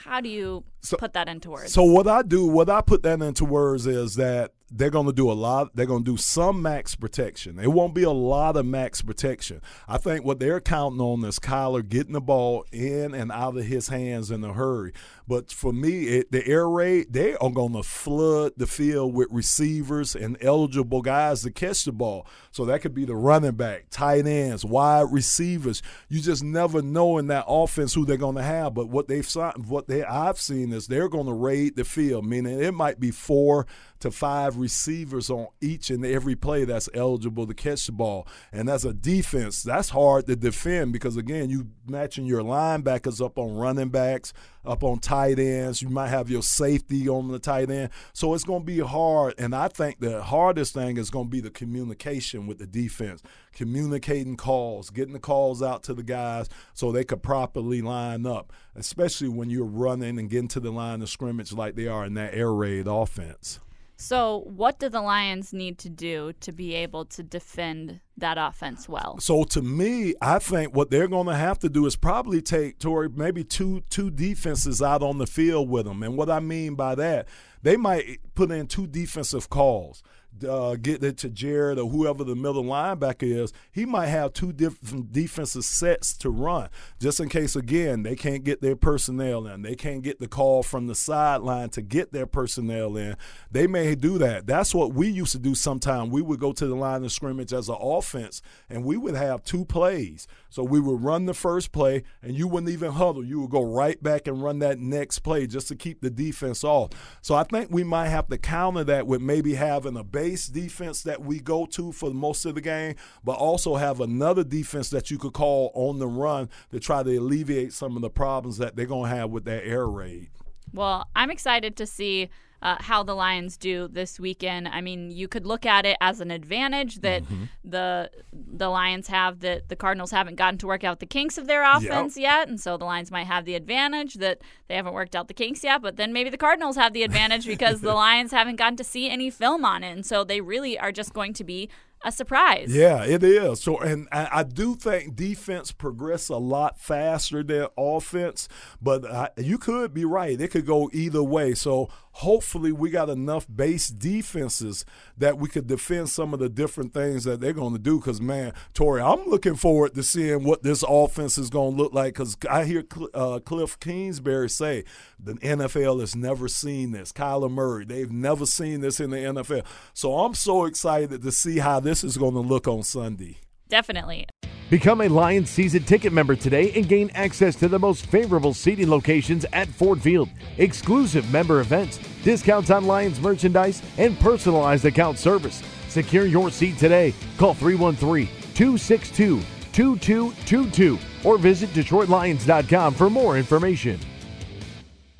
how 0.05 0.21
do 0.21 0.29
you 0.29 0.65
so, 0.81 0.97
put 0.97 1.13
that 1.15 1.29
into 1.29 1.51
words? 1.51 1.73
So 1.73 1.83
what 1.83 2.07
I 2.07 2.23
do, 2.23 2.47
what 2.47 2.71
I 2.71 2.81
put 2.81 3.03
that 3.03 3.21
into 3.21 3.45
words 3.45 3.87
is 3.87 4.15
that 4.17 4.53
they're 4.71 4.91
going 4.91 5.07
to 5.07 5.13
do 5.13 5.31
a 5.31 5.35
lot. 5.35 5.75
They're 5.77 5.87
going 5.87 6.05
to 6.05 6.11
do 6.11 6.17
some 6.17 6.61
max 6.61 6.97
protection. 6.97 7.59
It 7.61 7.69
won't 7.69 7.95
be 7.95 8.03
a 8.03 8.11
lot 8.11 8.57
of 8.57 8.67
max 8.67 9.01
protection. 9.01 9.61
I 9.87 9.99
think 9.99 10.25
what 10.25 10.41
they're 10.41 10.61
counting 10.61 11.01
on 11.01 11.25
is 11.25 11.39
Kyler 11.39 11.89
getting 11.89 12.15
the 12.15 12.21
ball 12.21 12.65
in 12.73 13.15
and 13.15 13.31
out 13.31 13.57
of 13.57 13.65
his 13.65 13.89
hands 13.89 14.31
in 14.31 14.43
a 14.43 14.53
hurry. 14.53 14.93
But 15.29 15.53
for 15.53 15.73
me, 15.73 16.05
it, 16.07 16.33
the 16.33 16.47
air 16.47 16.69
raid, 16.69 17.13
they 17.13 17.37
are 17.37 17.51
going 17.51 17.75
to 17.75 17.83
flood 17.85 18.53
the 18.57 18.67
field 18.67 19.15
with 19.15 19.29
receivers 19.31 20.17
and 20.17 20.37
eligible 20.41 21.03
guys 21.03 21.43
to 21.43 21.51
catch 21.53 21.85
the 21.85 21.93
ball. 21.93 22.27
So 22.51 22.65
that 22.65 22.81
could 22.81 22.95
be 22.95 23.05
the 23.05 23.17
running 23.17 23.53
back, 23.53 23.87
tight 23.91 24.27
ends, 24.27 24.65
wide 24.65 25.13
receivers. 25.13 25.81
You 26.09 26.21
just 26.21 26.43
never 26.43 26.83
know 26.83 27.19
in 27.19 27.29
that 27.29 27.45
offense 27.47 27.95
who 27.95 28.05
they're 28.05 28.17
going 28.17 28.37
to 28.37 28.43
have. 28.43 28.75
But 28.75 28.89
what 28.89 29.07
they've 29.07 29.27
what 29.67 29.87
they 29.87 30.03
I've 30.03 30.41
seen 30.41 30.73
they're 30.85 31.09
going 31.09 31.27
to 31.27 31.33
raid 31.33 31.77
the 31.77 31.85
field, 31.85 32.27
meaning 32.27 32.61
it 32.61 32.75
might 32.75 33.01
be 33.01 33.11
four 33.11 33.67
to 34.01 34.11
five 34.11 34.57
receivers 34.57 35.31
on 35.31 35.47
each 35.61 35.91
and 35.91 36.05
every 36.05 36.37
play 36.37 36.65
that's 36.65 36.89
eligible 36.95 37.47
to 37.47 37.55
catch 37.55 37.87
the 37.87 37.93
ball. 37.93 38.27
And 38.53 38.69
as 38.69 38.85
a 38.85 38.93
defense, 38.93 39.63
that's 39.63 39.91
hard 39.91 40.27
to 40.27 40.37
defend 40.37 40.93
because, 40.93 41.17
again, 41.17 41.51
you 41.51 41.69
matching 41.87 42.27
your 42.27 42.43
linebackers 42.43 43.25
up 43.25 43.39
on 43.39 43.57
running 43.57 43.89
backs, 43.89 44.33
up 44.65 44.83
on 44.83 44.99
tight 44.99 45.39
ends. 45.39 45.81
You 45.81 45.89
might 45.89 46.09
have 46.09 46.29
your 46.29 46.43
safety 46.43 47.09
on 47.09 47.29
the 47.29 47.39
tight 47.39 47.71
end. 47.71 47.91
So 48.13 48.35
it's 48.35 48.45
going 48.45 48.63
to 48.63 48.67
be 48.67 48.81
hard. 48.81 49.35
And 49.39 49.55
I 49.55 49.69
think 49.69 50.01
the 50.01 50.23
hardest 50.23 50.75
thing 50.75 50.97
is 50.97 51.11
going 51.11 51.27
to 51.27 51.31
be 51.31 51.41
the 51.41 51.51
communication 51.51 52.47
with 52.47 52.59
the 52.59 52.67
defense, 52.67 53.23
communicating 53.53 54.37
calls, 54.37 54.91
getting 54.91 55.15
the 55.15 55.21
calls 55.21 55.63
out 55.63 55.83
to 55.85 55.95
the 55.95 56.03
guys 56.03 56.49
so 56.75 56.93
they 56.93 57.05
could 57.05 57.23
properly 57.23 57.81
line 57.81 58.27
up, 58.27 58.53
especially 58.75 59.29
when 59.29 59.51
you're 59.51 59.65
running 59.65 60.19
and 60.19 60.31
getting 60.31 60.49
to 60.49 60.61
the 60.61 60.71
line 60.71 61.03
of 61.03 61.09
scrimmage 61.09 61.53
like 61.53 61.77
they 61.77 61.87
are 61.87 62.05
in 62.05 62.15
that 62.15 62.35
air 62.35 62.53
raid 62.53 62.87
offense. 62.87 63.61
So, 63.99 64.43
what 64.47 64.79
do 64.79 64.91
the 64.91 65.01
Lions 65.01 65.55
need 65.55 65.79
to 65.79 65.89
do 65.89 66.35
to 66.41 66.53
be 66.53 66.75
able 66.75 67.07
to 67.07 67.23
defend 67.23 68.01
that 68.19 68.37
offense 68.39 68.89
well? 68.89 69.19
So, 69.21 69.45
to 69.45 69.63
me, 69.63 70.15
I 70.21 70.39
think 70.39 70.75
what 70.77 70.91
they're 70.91 71.09
going 71.09 71.29
to 71.29 71.35
have 71.35 71.59
to 71.61 71.71
do 71.71 71.87
is 71.87 71.97
probably 71.97 72.43
take 72.43 72.79
Tori 72.79 73.09
maybe 73.09 73.43
two 73.43 73.83
two 73.89 74.11
defenses 74.11 74.83
out 74.83 75.03
on 75.03 75.17
the 75.17 75.27
field 75.27 75.71
with 75.71 75.87
them. 75.87 76.03
And 76.03 76.17
what 76.17 76.29
I 76.29 76.41
mean 76.41 76.75
by 76.75 76.95
that, 76.97 77.27
they 77.63 77.79
might 77.79 78.21
put 78.35 78.51
in 78.51 78.67
two 78.67 78.87
defensive 78.87 79.49
calls 79.49 80.03
uh, 80.45 80.77
get 80.77 81.03
it 81.03 81.19
to 81.19 81.31
Jarrad 81.31 81.79
or 81.79 81.89
whoever 81.89 82.25
the 82.25 82.35
middle 82.35 82.65
linebacker 82.65 83.23
is, 83.23 83.53
he 83.71 83.85
might 83.85 84.07
have 84.07 84.33
two 84.33 84.53
different 84.53 85.13
defensive 85.13 85.65
sets 85.65 86.17
to 86.19 86.31
run 86.31 86.69
just 86.99 87.21
in 87.21 87.29
case, 87.29 87.57
again, 87.57 88.03
they 88.03 88.17
can't 88.17 88.45
get 88.45 88.61
their 88.61 88.77
personnel 88.77 89.47
in. 89.47 89.63
They 89.63 89.75
can't 89.75 90.03
get 90.03 90.21
the 90.21 90.29
call 90.29 90.63
from 90.63 90.87
the 90.87 90.95
sideline 90.95 91.71
to 91.71 91.83
get 91.83 92.13
their 92.13 92.27
personnel 92.27 92.97
in. 92.97 93.17
They 93.51 93.67
may 93.67 93.95
do 93.95 94.19
that. 94.19 94.47
That's 94.47 94.75
what 94.75 94.93
we 94.93 95.09
used 95.09 95.33
to 95.33 95.39
do 95.39 95.55
sometimes. 95.55 96.11
We 96.11 96.23
would 96.23 96.41
go 96.41 96.53
to 96.53 96.67
the 96.67 96.75
line 96.75 97.05
of 97.05 97.13
scrimmage 97.13 97.53
as 97.53 97.69
an 97.69 97.77
offense 97.81 98.43
and 98.69 98.85
we 98.85 98.97
would 98.97 99.15
have 99.15 99.43
two 99.43 99.65
plays. 99.65 100.27
So 100.49 100.63
we 100.63 100.81
would 100.81 101.03
run 101.03 101.27
the 101.27 101.35
first 101.35 101.73
play 101.73 102.03
and 102.23 102.35
you 102.35 102.49
wouldn't 102.49 102.73
even 102.73 102.93
huddle. 102.93 103.25
You 103.25 103.41
would 103.43 103.51
go 103.51 103.63
right 103.63 104.03
back 104.03 104.27
and 104.27 104.43
run 104.43 104.59
that 104.61 104.79
next 104.79 105.21
play 105.21 105.47
just 105.47 105.69
to 105.69 105.77
keep 105.77 106.01
the 106.01 106.11
defense 106.11 106.65
off. 106.65 106.91
So 107.23 107.35
I 107.35 107.45
think 107.45 107.71
we 107.71 107.85
might 107.85 108.09
have 108.09 108.29
to 108.29 108.39
counter 108.39 108.85
that 108.85 109.07
with 109.07 109.21
maybe 109.21 109.55
having 109.55 109.97
a 109.97 110.05
base 110.05 110.26
base 110.27 110.49
defense 110.49 111.03
that 111.03 111.23
we 111.23 111.39
go 111.39 111.67
to 111.67 111.93
for 111.93 112.11
most 112.11 112.45
of 112.47 112.57
the 112.57 112.61
game, 112.61 112.97
but 113.23 113.35
also 113.35 113.77
have 113.77 114.01
another 114.01 114.43
defense 114.43 114.91
that 114.91 115.09
you 115.09 115.19
could 115.19 115.33
call 115.33 115.71
on 115.75 116.01
the 116.01 116.07
run 116.09 116.49
to 116.73 116.81
try 116.81 117.01
to 117.01 117.17
alleviate 117.17 117.73
some 117.73 117.95
of 117.95 118.03
the 118.03 118.11
problems 118.11 118.59
that 118.59 118.75
they're 118.75 118.87
going 118.87 119.09
to 119.09 119.17
have 119.17 119.31
with 119.31 119.45
that 119.45 119.65
air 119.65 119.87
raid. 119.87 120.29
Well, 120.73 121.07
I'm 121.15 121.31
excited 121.31 121.77
to 121.77 121.87
see 121.87 122.29
uh, 122.63 122.77
how 122.81 123.03
the 123.03 123.15
Lions 123.15 123.57
do 123.57 123.89
this 123.89 124.19
weekend. 124.19 124.69
I 124.69 124.81
mean, 124.81 125.11
you 125.11 125.29
could 125.29 125.47
look 125.47 125.67
at 125.67 125.87
it 125.87 125.97
as 126.01 126.21
an 126.21 126.31
advantage 126.31 127.01
that 127.01 127.23
mm-hmm. 127.25 127.45
the 127.65 128.11
the 128.33 128.69
Lions 128.69 129.09
have 129.09 129.41
that 129.41 129.69
the 129.69 129.77
Cardinals 129.77 130.11
haven't 130.11 130.37
gotten 130.37 130.59
to 130.59 130.67
work 130.67 130.85
out 130.85 131.01
the 131.01 131.07
kinks 131.07 131.39
of 131.39 131.47
their 131.47 131.63
offense 131.63 132.17
yep. 132.17 132.23
yet, 132.23 132.49
and 132.49 132.61
so 132.61 132.77
the 132.77 132.85
Lions 132.85 133.11
might 133.11 133.27
have 133.27 133.45
the 133.45 133.55
advantage 133.55 134.15
that 134.15 134.41
they 134.69 134.75
haven't 134.75 134.95
worked 134.95 135.15
out 135.15 135.29
the 135.29 135.35
kinks 135.35 135.63
yet. 135.63 135.83
But 135.83 135.97
then 135.97 136.13
maybe 136.13 136.31
the 136.31 136.39
Cardinals 136.39 136.77
have 136.77 136.93
the 136.93 137.03
advantage 137.03 137.47
because 137.47 137.81
the 137.81 137.95
Lions 137.95 138.33
haven't 138.33 138.57
gotten 138.57 138.77
to 138.77 138.85
see 138.85 139.11
any 139.11 139.31
film 139.31 139.65
on 139.65 139.85
it, 139.85 139.91
and 139.91 140.05
so 140.05 140.25
they 140.25 140.41
really 140.41 140.79
are 140.79 140.93
just 140.93 141.13
going 141.13 141.33
to 141.35 141.45
be 141.45 141.69
a 142.05 142.13
surprise. 142.13 142.75
Yeah, 142.75 143.05
it 143.05 143.23
is. 143.23 143.61
So, 143.61 143.79
and 143.79 144.09
I, 144.13 144.29
I 144.33 144.43
do 144.43 144.77
think 144.77 145.17
defense 145.17 145.73
progress 145.73 146.29
a 146.29 146.37
lot 146.37 146.79
faster 146.79 147.43
than 147.43 147.69
offense, 147.77 148.49
but 148.81 149.05
I, 149.11 149.31
you 149.37 149.59
could 149.59 149.95
be 149.95 150.05
right. 150.05 150.41
It 150.41 150.49
could 150.49 150.67
go 150.67 150.91
either 150.93 151.23
way. 151.23 151.55
So, 151.55 151.89
hopefully, 152.17 152.73
we 152.73 152.89
got 152.89 153.11
enough 153.11 153.47
base 153.55 153.89
defenses 153.89 154.87
that 155.19 155.37
we 155.37 155.49
could 155.49 155.67
defend 155.67 156.09
some 156.09 156.33
of 156.33 156.41
the 156.41 156.49
different 156.49 156.95
things 156.95 157.25
that 157.25 157.41
they're 157.41 157.53
going 157.53 157.75
to 157.75 157.79
do. 157.79 157.99
Because, 157.99 158.21
man, 158.21 158.53
Tori, 158.73 159.03
I'm 159.03 159.27
looking 159.27 159.55
forward 159.55 159.95
to 159.95 160.03
seeing 160.03 160.45
what 160.45 160.63
this 160.63 160.83
offense 160.87 161.37
is 161.37 161.51
going 161.51 161.77
to 161.77 161.83
look 161.83 161.93
like. 161.93 162.15
Because 162.15 162.37
I 162.49 162.65
hear 162.65 162.85
uh, 163.13 163.41
Cliff 163.41 163.79
Kingsbury 163.81 164.49
say 164.49 164.85
the 165.23 165.35
NFL 165.35 166.01
has 166.01 166.17
never 166.17 166.49
seen 166.49 166.93
this. 166.93 167.13
Kyler 167.13 167.51
Murray, 167.51 167.85
they've 167.85 168.13
never 168.13 168.47
seen 168.47 168.81
this 168.81 168.99
in 168.99 169.11
the 169.11 169.19
NFL. 169.19 169.65
So, 169.93 170.19
I'm 170.21 170.35
so 170.35 170.65
excited 170.65 171.23
to 171.23 171.33
see 171.33 171.59
how 171.59 171.81
this 171.81 172.03
is 172.03 172.17
going 172.17 172.35
to 172.35 172.41
look 172.41 172.67
on 172.67 172.83
Sunday. 172.83 173.39
Definitely. 173.69 174.27
Become 174.69 175.03
a 175.03 175.09
Lions 175.09 175.49
season 175.49 175.85
ticket 175.85 176.13
member 176.13 176.35
today 176.35 176.73
and 176.75 176.89
gain 176.89 177.11
access 177.15 177.55
to 177.57 177.69
the 177.69 177.79
most 177.79 178.07
favorable 178.07 178.53
seating 178.53 178.91
locations 178.91 179.47
at 179.53 179.69
Ford 179.69 180.01
Field, 180.03 180.29
exclusive 180.59 181.31
member 181.31 181.61
events, 181.61 181.99
discounts 182.25 182.71
on 182.71 182.85
Lions 182.85 183.21
merchandise, 183.21 183.81
and 183.97 184.19
personalized 184.19 184.85
account 184.85 185.19
service. 185.19 185.63
Secure 185.89 186.27
your 186.27 186.51
seat 186.51 186.79
today. 186.79 187.15
Call 187.39 187.55
313 187.55 188.27
262 188.55 189.41
2222 189.73 190.99
or 191.23 191.39
visit 191.39 191.71
DetroitLions.com 191.71 192.95
for 192.95 193.09
more 193.09 193.37
information. 193.39 194.01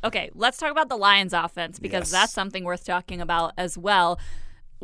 Okay, 0.03 0.31
let's 0.35 0.59
talk 0.59 0.71
about 0.71 0.89
the 0.89 0.97
Lions 0.97 1.33
offense 1.33 1.79
because 1.79 2.11
Yes. 2.11 2.11
that's 2.11 2.33
something 2.33 2.65
worth 2.65 2.85
talking 2.85 3.21
about 3.21 3.53
as 3.59 3.77
well. 3.79 4.19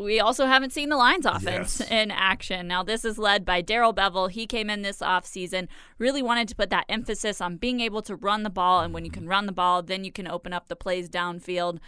We 0.02 0.20
also 0.20 0.46
haven't 0.46 0.72
seen 0.72 0.88
the 0.88 0.96
Lions 0.96 1.26
offense 1.26 1.80
Yes. 1.80 1.90
in 1.90 2.10
action. 2.10 2.68
Now, 2.68 2.82
this 2.82 3.04
is 3.04 3.18
led 3.18 3.44
by 3.44 3.60
Darrell 3.60 3.94
Bevell. 3.94 4.30
He 4.30 4.46
came 4.46 4.68
in 4.68 4.82
this 4.82 4.98
offseason, 4.98 5.68
really 5.98 6.22
wanted 6.22 6.48
to 6.48 6.56
put 6.56 6.70
that 6.70 6.86
emphasis 6.88 7.40
on 7.40 7.56
being 7.56 7.80
able 7.80 8.02
to 8.02 8.16
run 8.16 8.42
the 8.42 8.50
ball. 8.50 8.80
And 8.80 8.92
when 8.92 9.04
you 9.04 9.10
can 9.10 9.26
run 9.28 9.46
the 9.46 9.52
ball, 9.52 9.82
then 9.82 10.04
you 10.04 10.12
can 10.12 10.26
open 10.28 10.52
up 10.52 10.68
the 10.68 10.76
plays 10.76 11.08
downfield. 11.08 11.78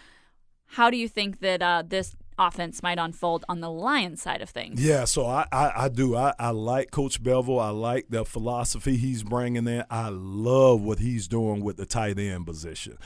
How 0.66 0.90
do 0.90 0.96
you 0.96 1.08
think 1.08 1.40
that 1.40 1.62
uh, 1.62 1.82
this 1.86 2.16
offense 2.38 2.82
might 2.82 2.98
unfold 2.98 3.44
on 3.48 3.60
the 3.60 3.70
Lions 3.70 4.22
side 4.22 4.42
of 4.42 4.50
things? 4.50 4.84
Yeah, 4.84 5.04
so 5.04 5.26
I, 5.26 5.46
I, 5.52 5.72
I 5.76 5.88
do. 5.88 6.16
I, 6.16 6.34
I 6.38 6.50
like 6.50 6.90
Coach 6.90 7.22
Bevell. 7.22 7.62
I 7.62 7.70
like 7.70 8.06
the 8.08 8.24
philosophy 8.24 8.96
he's 8.96 9.22
bringing 9.22 9.66
in. 9.66 9.84
I 9.90 10.08
love 10.10 10.82
what 10.82 10.98
he's 10.98 11.28
doing 11.28 11.62
with 11.62 11.76
the 11.76 11.86
tight 11.86 12.18
end 12.18 12.46
position. 12.46 12.98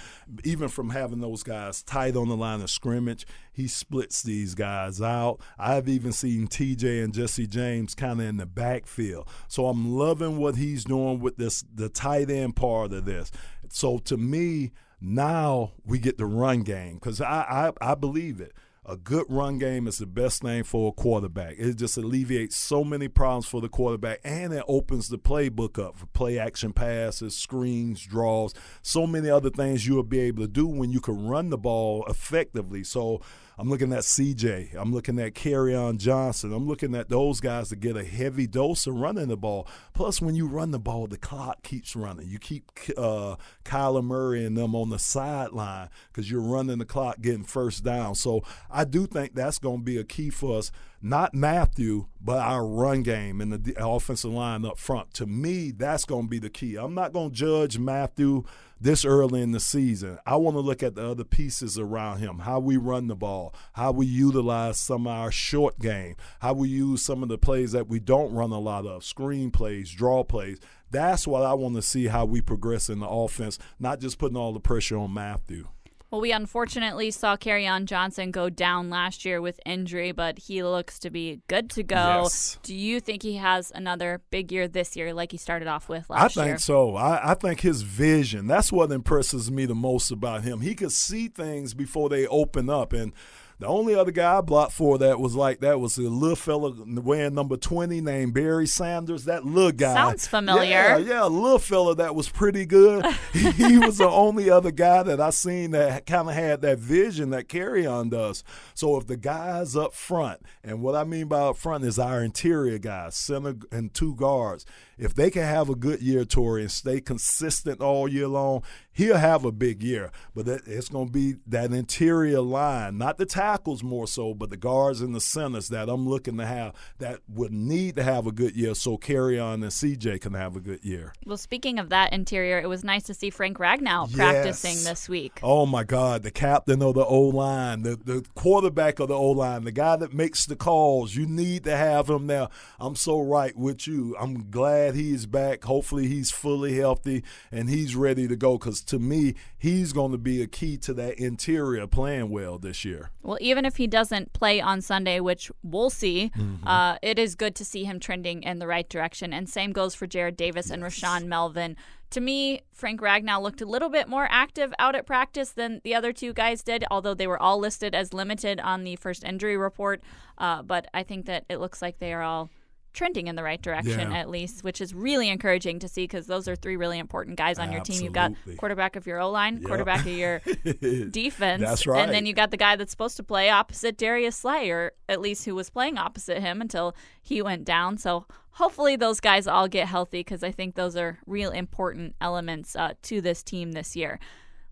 Even 0.44 0.68
from 0.68 0.90
having 0.90 1.20
those 1.20 1.42
guys 1.42 1.82
tight 1.82 2.16
on 2.16 2.28
the 2.28 2.36
line 2.36 2.60
of 2.60 2.70
scrimmage, 2.70 3.26
he 3.52 3.66
splits 3.66 4.22
these 4.22 4.54
guys 4.54 5.00
out. 5.00 5.40
I've 5.58 5.88
even 5.88 6.12
seen 6.12 6.46
TJ 6.48 7.02
and 7.02 7.12
Jesse 7.12 7.46
James 7.46 7.94
kind 7.94 8.20
of 8.20 8.26
in 8.26 8.36
the 8.36 8.46
backfield. 8.46 9.28
So 9.48 9.66
I'm 9.66 9.96
loving 9.96 10.38
what 10.38 10.56
he's 10.56 10.84
doing 10.84 11.20
with 11.20 11.36
this 11.36 11.64
the 11.74 11.88
tight 11.88 12.30
end 12.30 12.56
part 12.56 12.92
of 12.92 13.04
this. 13.04 13.30
So 13.68 13.98
to 13.98 14.16
me, 14.16 14.72
now 15.00 15.72
we 15.84 15.98
get 15.98 16.18
the 16.18 16.26
run 16.26 16.62
game 16.62 16.94
because 16.94 17.20
I, 17.20 17.72
I 17.80 17.92
I 17.92 17.94
believe 17.94 18.40
it 18.40 18.52
a 18.88 18.96
good 18.96 19.26
run 19.28 19.58
game 19.58 19.86
is 19.86 19.98
the 19.98 20.06
best 20.06 20.40
thing 20.40 20.64
for 20.64 20.88
a 20.88 20.92
quarterback. 20.92 21.56
It 21.58 21.74
just 21.74 21.98
alleviates 21.98 22.56
so 22.56 22.82
many 22.82 23.06
problems 23.06 23.46
for 23.46 23.60
the 23.60 23.68
quarterback 23.68 24.20
and 24.24 24.52
it 24.54 24.64
opens 24.66 25.08
the 25.08 25.18
playbook 25.18 25.78
up 25.78 25.98
for 25.98 26.06
play 26.06 26.38
action 26.38 26.72
passes, 26.72 27.36
screens, 27.36 28.02
draws, 28.06 28.54
so 28.80 29.06
many 29.06 29.28
other 29.28 29.50
things 29.50 29.86
you'll 29.86 30.02
be 30.04 30.20
able 30.20 30.42
to 30.42 30.48
do 30.48 30.66
when 30.66 30.90
you 30.90 31.00
can 31.00 31.28
run 31.28 31.50
the 31.50 31.58
ball 31.58 32.02
effectively. 32.08 32.82
So 32.82 33.20
I'm 33.60 33.68
looking 33.68 33.92
at 33.92 34.00
CJ. 34.00 34.76
I'm 34.76 34.92
looking 34.92 35.18
at 35.18 35.34
on 35.44 35.98
Johnson. 35.98 36.52
I'm 36.52 36.68
looking 36.68 36.94
at 36.94 37.08
those 37.08 37.40
guys 37.40 37.70
to 37.70 37.76
get 37.76 37.96
a 37.96 38.04
heavy 38.04 38.46
dose 38.46 38.86
of 38.86 38.94
running 38.94 39.26
the 39.26 39.36
ball. 39.36 39.66
Plus, 39.94 40.22
when 40.22 40.36
you 40.36 40.46
run 40.46 40.70
the 40.70 40.78
ball, 40.78 41.08
the 41.08 41.18
clock 41.18 41.64
keeps 41.64 41.96
running. 41.96 42.28
You 42.28 42.38
keep 42.38 42.70
uh, 42.96 43.34
Kyler 43.64 44.04
Murray 44.04 44.44
and 44.44 44.56
them 44.56 44.76
on 44.76 44.90
the 44.90 44.98
sideline 45.00 45.88
because 46.12 46.30
you're 46.30 46.40
running 46.40 46.78
the 46.78 46.84
clock, 46.84 47.20
getting 47.20 47.42
first 47.42 47.82
down. 47.82 48.14
So 48.14 48.44
I 48.70 48.84
do 48.84 49.08
think 49.08 49.34
that's 49.34 49.58
going 49.58 49.78
to 49.78 49.84
be 49.84 49.98
a 49.98 50.04
key 50.04 50.30
for 50.30 50.58
us. 50.58 50.70
Not 51.02 51.34
Matthew, 51.34 52.06
but 52.20 52.38
our 52.38 52.64
run 52.64 53.02
game 53.02 53.40
and 53.40 53.52
the 53.52 53.74
offensive 53.84 54.32
line 54.32 54.64
up 54.64 54.78
front. 54.78 55.14
To 55.14 55.26
me, 55.26 55.72
that's 55.72 56.04
going 56.04 56.26
to 56.26 56.28
be 56.28 56.38
the 56.38 56.50
key. 56.50 56.76
I'm 56.76 56.94
not 56.94 57.12
going 57.12 57.30
to 57.30 57.36
judge 57.36 57.78
Matthew 57.78 58.44
this 58.80 59.04
early 59.04 59.42
in 59.42 59.52
the 59.52 59.60
season. 59.60 60.18
I 60.26 60.36
want 60.36 60.56
to 60.56 60.60
look 60.60 60.82
at 60.82 60.94
the 60.94 61.06
other 61.10 61.24
pieces 61.24 61.78
around 61.78 62.18
him, 62.18 62.40
how 62.40 62.60
we 62.60 62.76
run 62.76 63.08
the 63.08 63.16
ball, 63.16 63.54
how 63.72 63.92
we 63.92 64.06
utilize 64.06 64.78
some 64.78 65.06
of 65.06 65.12
our 65.12 65.30
short 65.30 65.78
game, 65.78 66.16
how 66.40 66.52
we 66.54 66.68
use 66.68 67.04
some 67.04 67.22
of 67.22 67.28
the 67.28 67.38
plays 67.38 67.72
that 67.72 67.88
we 67.88 68.00
don't 68.00 68.32
run 68.32 68.50
a 68.50 68.58
lot 68.58 68.86
of, 68.86 69.04
screen 69.04 69.50
plays, 69.50 69.90
draw 69.90 70.24
plays. 70.24 70.58
That's 70.90 71.26
what 71.26 71.42
I 71.42 71.54
want 71.54 71.74
to 71.74 71.82
see 71.82 72.06
how 72.06 72.24
we 72.24 72.40
progress 72.40 72.88
in 72.88 73.00
the 73.00 73.08
offense, 73.08 73.58
not 73.78 74.00
just 74.00 74.18
putting 74.18 74.38
all 74.38 74.52
the 74.52 74.60
pressure 74.60 74.96
on 74.96 75.12
Matthew. 75.12 75.68
Well, 76.10 76.22
we 76.22 76.32
unfortunately 76.32 77.10
saw 77.10 77.36
on 77.46 77.84
Johnson 77.84 78.30
go 78.30 78.48
down 78.48 78.88
last 78.88 79.26
year 79.26 79.42
with 79.42 79.60
injury, 79.66 80.10
but 80.12 80.38
he 80.38 80.62
looks 80.62 80.98
to 81.00 81.10
be 81.10 81.42
good 81.48 81.68
to 81.70 81.82
go. 81.82 82.22
Yes. 82.22 82.58
Do 82.62 82.74
you 82.74 82.98
think 82.98 83.22
he 83.22 83.36
has 83.36 83.70
another 83.74 84.22
big 84.30 84.50
year 84.50 84.68
this 84.68 84.96
year, 84.96 85.12
like 85.12 85.32
he 85.32 85.38
started 85.38 85.68
off 85.68 85.88
with 85.88 86.08
last 86.08 86.34
year? 86.36 86.44
I 86.44 86.46
think 86.46 86.52
year? 86.52 86.58
so. 86.58 86.96
I, 86.96 87.32
I 87.32 87.34
think 87.34 87.60
his 87.60 87.82
vision, 87.82 88.46
that's 88.46 88.72
what 88.72 88.90
impresses 88.90 89.50
me 89.50 89.66
the 89.66 89.74
most 89.74 90.10
about 90.10 90.44
him. 90.44 90.60
He 90.60 90.74
could 90.74 90.92
see 90.92 91.28
things 91.28 91.74
before 91.74 92.08
they 92.08 92.26
open 92.26 92.70
up. 92.70 92.94
And 92.94 93.12
the 93.60 93.66
only 93.66 93.94
other 93.94 94.12
guy 94.12 94.38
I 94.38 94.40
blocked 94.40 94.72
for 94.72 94.98
that 94.98 95.18
was 95.18 95.34
like 95.34 95.60
that 95.60 95.80
was 95.80 95.98
a 95.98 96.02
little 96.02 96.36
fella 96.36 96.72
wearing 97.00 97.34
number 97.34 97.56
20 97.56 98.00
named 98.00 98.32
Barry 98.32 98.68
Sanders. 98.68 99.24
That 99.24 99.44
little 99.44 99.72
guy. 99.72 99.94
Sounds 99.94 100.28
familiar. 100.28 100.68
Yeah, 100.68 100.98
yeah, 100.98 101.24
a 101.24 101.28
little 101.28 101.58
fella 101.58 101.96
that 101.96 102.14
was 102.14 102.28
pretty 102.28 102.66
good. 102.66 103.04
he, 103.32 103.78
was 103.78 103.98
the 103.98 104.08
only 104.08 104.48
other 104.48 104.70
guy 104.70 105.02
that 105.02 105.20
I 105.20 105.30
seen 105.30 105.72
that 105.72 106.06
kind 106.06 106.28
of 106.28 106.34
had 106.34 106.62
that 106.62 106.78
vision 106.78 107.30
that 107.30 107.48
Kerryon 107.48 108.10
does. 108.10 108.44
So 108.74 108.96
if 108.96 109.08
the 109.08 109.16
guys 109.16 109.74
up 109.74 109.92
front, 109.92 110.40
and 110.62 110.80
what 110.80 110.94
I 110.94 111.02
mean 111.02 111.26
by 111.26 111.40
up 111.40 111.56
front 111.56 111.84
is 111.84 111.98
our 111.98 112.22
interior 112.22 112.78
guys, 112.78 113.16
center 113.16 113.56
and 113.72 113.92
two 113.92 114.14
guards, 114.14 114.66
if 114.98 115.14
they 115.14 115.30
can 115.30 115.42
have 115.42 115.68
a 115.68 115.74
good 115.74 116.02
year, 116.02 116.24
Tori, 116.24 116.62
and 116.62 116.70
stay 116.70 117.00
consistent 117.00 117.80
all 117.80 118.08
year 118.08 118.26
long, 118.28 118.62
he'll 118.92 119.16
have 119.16 119.44
a 119.44 119.52
big 119.52 119.82
year. 119.82 120.10
But 120.34 120.48
it's 120.48 120.88
going 120.88 121.06
to 121.06 121.12
be 121.12 121.36
that 121.46 121.72
interior 121.72 122.40
line, 122.40 122.98
not 122.98 123.16
the 123.18 123.26
tackles 123.48 123.82
more 123.82 124.06
so, 124.06 124.34
but 124.34 124.50
the 124.50 124.56
guards 124.56 125.00
and 125.00 125.14
the 125.14 125.20
centers 125.20 125.68
that 125.68 125.88
I'm 125.88 126.06
looking 126.06 126.36
to 126.36 126.46
have 126.46 126.74
that 126.98 127.20
would 127.28 127.52
need 127.52 127.96
to 127.96 128.02
have 128.02 128.26
a 128.26 128.32
good 128.32 128.54
year 128.54 128.74
so 128.74 128.98
Kerryon 128.98 129.54
and 129.54 129.64
CJ 129.64 130.20
can 130.20 130.34
have 130.34 130.54
a 130.54 130.60
good 130.60 130.84
year. 130.84 131.14
Well, 131.24 131.38
speaking 131.38 131.78
of 131.78 131.88
that 131.88 132.12
interior, 132.12 132.58
it 132.58 132.68
was 132.68 132.84
nice 132.84 133.04
to 133.04 133.14
see 133.14 133.30
Frank 133.30 133.58
Ragnow 133.58 134.12
practicing 134.14 134.84
this 134.84 135.08
week. 135.08 135.40
Oh 135.42 135.64
my 135.64 135.82
God, 135.82 136.22
the 136.22 136.30
captain 136.30 136.82
of 136.82 136.94
the 136.94 137.04
O 137.04 137.20
line, 137.22 137.82
the, 137.82 137.96
the 137.96 138.24
quarterback 138.34 139.00
of 139.00 139.08
the 139.08 139.14
O 139.14 139.30
line, 139.30 139.64
the 139.64 139.72
guy 139.72 139.96
that 139.96 140.12
makes 140.12 140.44
the 140.44 140.56
calls. 140.56 141.16
You 141.16 141.26
need 141.26 141.64
to 141.64 141.76
have 141.76 142.10
him 142.10 142.26
there. 142.26 142.48
I'm 142.78 142.96
so 142.96 143.18
right 143.20 143.56
with 143.56 143.86
you. 143.86 144.14
I'm 144.20 144.50
glad 144.50 144.94
he's 144.94 145.24
back. 145.24 145.64
Hopefully, 145.64 146.06
he's 146.06 146.30
fully 146.30 146.76
healthy 146.76 147.24
and 147.50 147.70
he's 147.70 147.96
ready 147.96 148.28
to 148.28 148.36
go 148.36 148.58
because 148.58 148.82
to 148.82 148.98
me, 148.98 149.34
he's 149.56 149.94
going 149.94 150.12
to 150.12 150.18
be 150.18 150.42
a 150.42 150.46
key 150.46 150.76
to 150.78 150.92
that 150.94 151.18
interior 151.18 151.86
playing 151.86 152.28
well 152.28 152.58
this 152.58 152.84
year. 152.84 153.10
Well, 153.22 153.37
even 153.40 153.64
if 153.64 153.76
he 153.76 153.86
doesn't 153.86 154.32
play 154.32 154.60
on 154.60 154.80
Sunday, 154.80 155.20
which 155.20 155.50
we'll 155.62 155.90
see, 155.90 156.30
Mm-hmm. 156.36 156.66
uh, 156.66 156.96
it 157.02 157.18
is 157.18 157.34
good 157.34 157.54
to 157.56 157.64
see 157.64 157.84
him 157.84 157.98
trending 158.00 158.42
in 158.42 158.58
the 158.58 158.66
right 158.66 158.88
direction. 158.88 159.32
And 159.32 159.48
same 159.48 159.72
goes 159.72 159.94
for 159.94 160.06
Jarrad 160.06 160.36
Davis 160.36 160.70
and 160.70 160.82
Rashaan 160.82 161.26
Melvin. 161.26 161.76
To 162.10 162.20
me, 162.20 162.62
Frank 162.72 163.00
Ragnow 163.00 163.40
looked 163.42 163.60
a 163.60 163.66
little 163.66 163.90
bit 163.90 164.08
more 164.08 164.26
active 164.30 164.72
out 164.78 164.94
at 164.94 165.04
practice 165.06 165.50
than 165.50 165.80
the 165.84 165.94
other 165.94 166.12
two 166.12 166.32
guys 166.32 166.62
did, 166.62 166.84
although 166.90 167.12
they 167.14 167.26
were 167.26 167.40
all 167.40 167.58
listed 167.58 167.94
as 167.94 168.14
limited 168.14 168.60
on 168.60 168.84
the 168.84 168.96
first 168.96 169.24
injury 169.24 169.56
report. 169.56 170.02
Uh, 170.38 170.62
but 170.62 170.86
I 170.94 171.02
think 171.02 171.26
that 171.26 171.44
it 171.50 171.58
looks 171.60 171.82
like 171.82 171.98
they 171.98 172.12
are 172.14 172.22
all 172.22 172.48
trending 172.94 173.26
in 173.28 173.36
the 173.36 173.42
right 173.42 173.60
direction 173.62 174.10
Yeah. 174.10 174.16
at 174.18 174.28
least, 174.28 174.64
which 174.64 174.80
is 174.80 174.94
really 174.94 175.28
encouraging 175.28 175.78
to 175.80 175.88
see 175.88 176.04
because 176.04 176.26
those 176.26 176.48
are 176.48 176.56
three 176.56 176.76
really 176.76 176.98
important 176.98 177.36
guys 177.36 177.58
on 177.58 177.70
your 177.70 177.80
team. 177.82 178.02
You've 178.02 178.12
got 178.12 178.32
quarterback 178.56 178.96
of 178.96 179.06
your 179.06 179.20
O 179.20 179.30
line, 179.30 179.62
quarterback 179.62 180.00
of 180.00 180.08
your 180.12 180.38
defense, 181.10 181.62
That's 181.62 181.86
and 181.86 181.96
then 181.96 182.08
right. 182.10 182.26
you 182.26 182.32
got 182.32 182.50
the 182.50 182.56
guy 182.56 182.76
that's 182.76 182.90
supposed 182.90 183.16
to 183.18 183.22
play 183.22 183.50
opposite 183.50 183.96
Darius 183.96 184.36
Slay, 184.36 184.70
or 184.70 184.92
at 185.08 185.20
least 185.20 185.44
who 185.44 185.54
was 185.54 185.70
playing 185.70 185.98
opposite 185.98 186.40
him 186.40 186.60
until 186.60 186.94
he 187.22 187.42
went 187.42 187.64
down. 187.64 187.98
So 187.98 188.26
hopefully 188.52 188.96
those 188.96 189.20
guys 189.20 189.46
all 189.46 189.68
get 189.68 189.86
healthy 189.86 190.20
because 190.20 190.42
I 190.42 190.50
think 190.50 190.74
those 190.74 190.96
are 190.96 191.18
real 191.26 191.50
important 191.50 192.16
elements 192.20 192.74
uh, 192.74 192.94
to 193.02 193.20
this 193.20 193.42
team 193.42 193.72
this 193.72 193.94
year. 193.94 194.18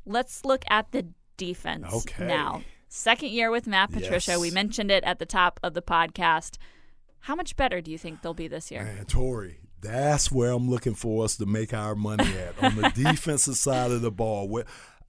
Let's 0.05 0.45
look 0.45 0.65
at 0.69 0.93
the 0.93 1.07
defense 1.37 1.87
Okay. 1.93 2.27
now. 2.27 2.63
Second 2.89 3.31
year 3.31 3.51
with 3.51 3.67
Matt 3.67 3.93
Patricia. 3.93 4.33
Yes. 4.33 4.41
We 4.41 4.51
mentioned 4.51 4.91
it 4.91 5.05
at 5.05 5.19
the 5.19 5.27
top 5.27 5.59
of 5.63 5.75
the 5.75 5.83
podcast. 5.83 6.57
How 7.27 7.35
much 7.35 7.57
better 7.57 7.81
do 7.81 7.91
you 7.91 7.99
think 7.99 8.23
they'll 8.23 8.35
be 8.35 8.47
this 8.47 8.71
year? 8.71 8.85
Man, 8.85 9.05
Tori, 9.05 9.59
that's 9.81 10.31
where 10.31 10.53
I'm 10.53 10.71
looking 10.71 10.95
for 10.95 11.25
us 11.25 11.37
to 11.39 11.45
make 11.45 11.75
our 11.75 11.97
money 11.97 12.31
at 12.39 12.55
on 12.63 12.77
the 12.77 12.89
defensive 12.95 13.57
side 13.57 13.91
of 13.91 14.01
the 14.01 14.13
ball. 14.13 14.49
Where 14.49 14.65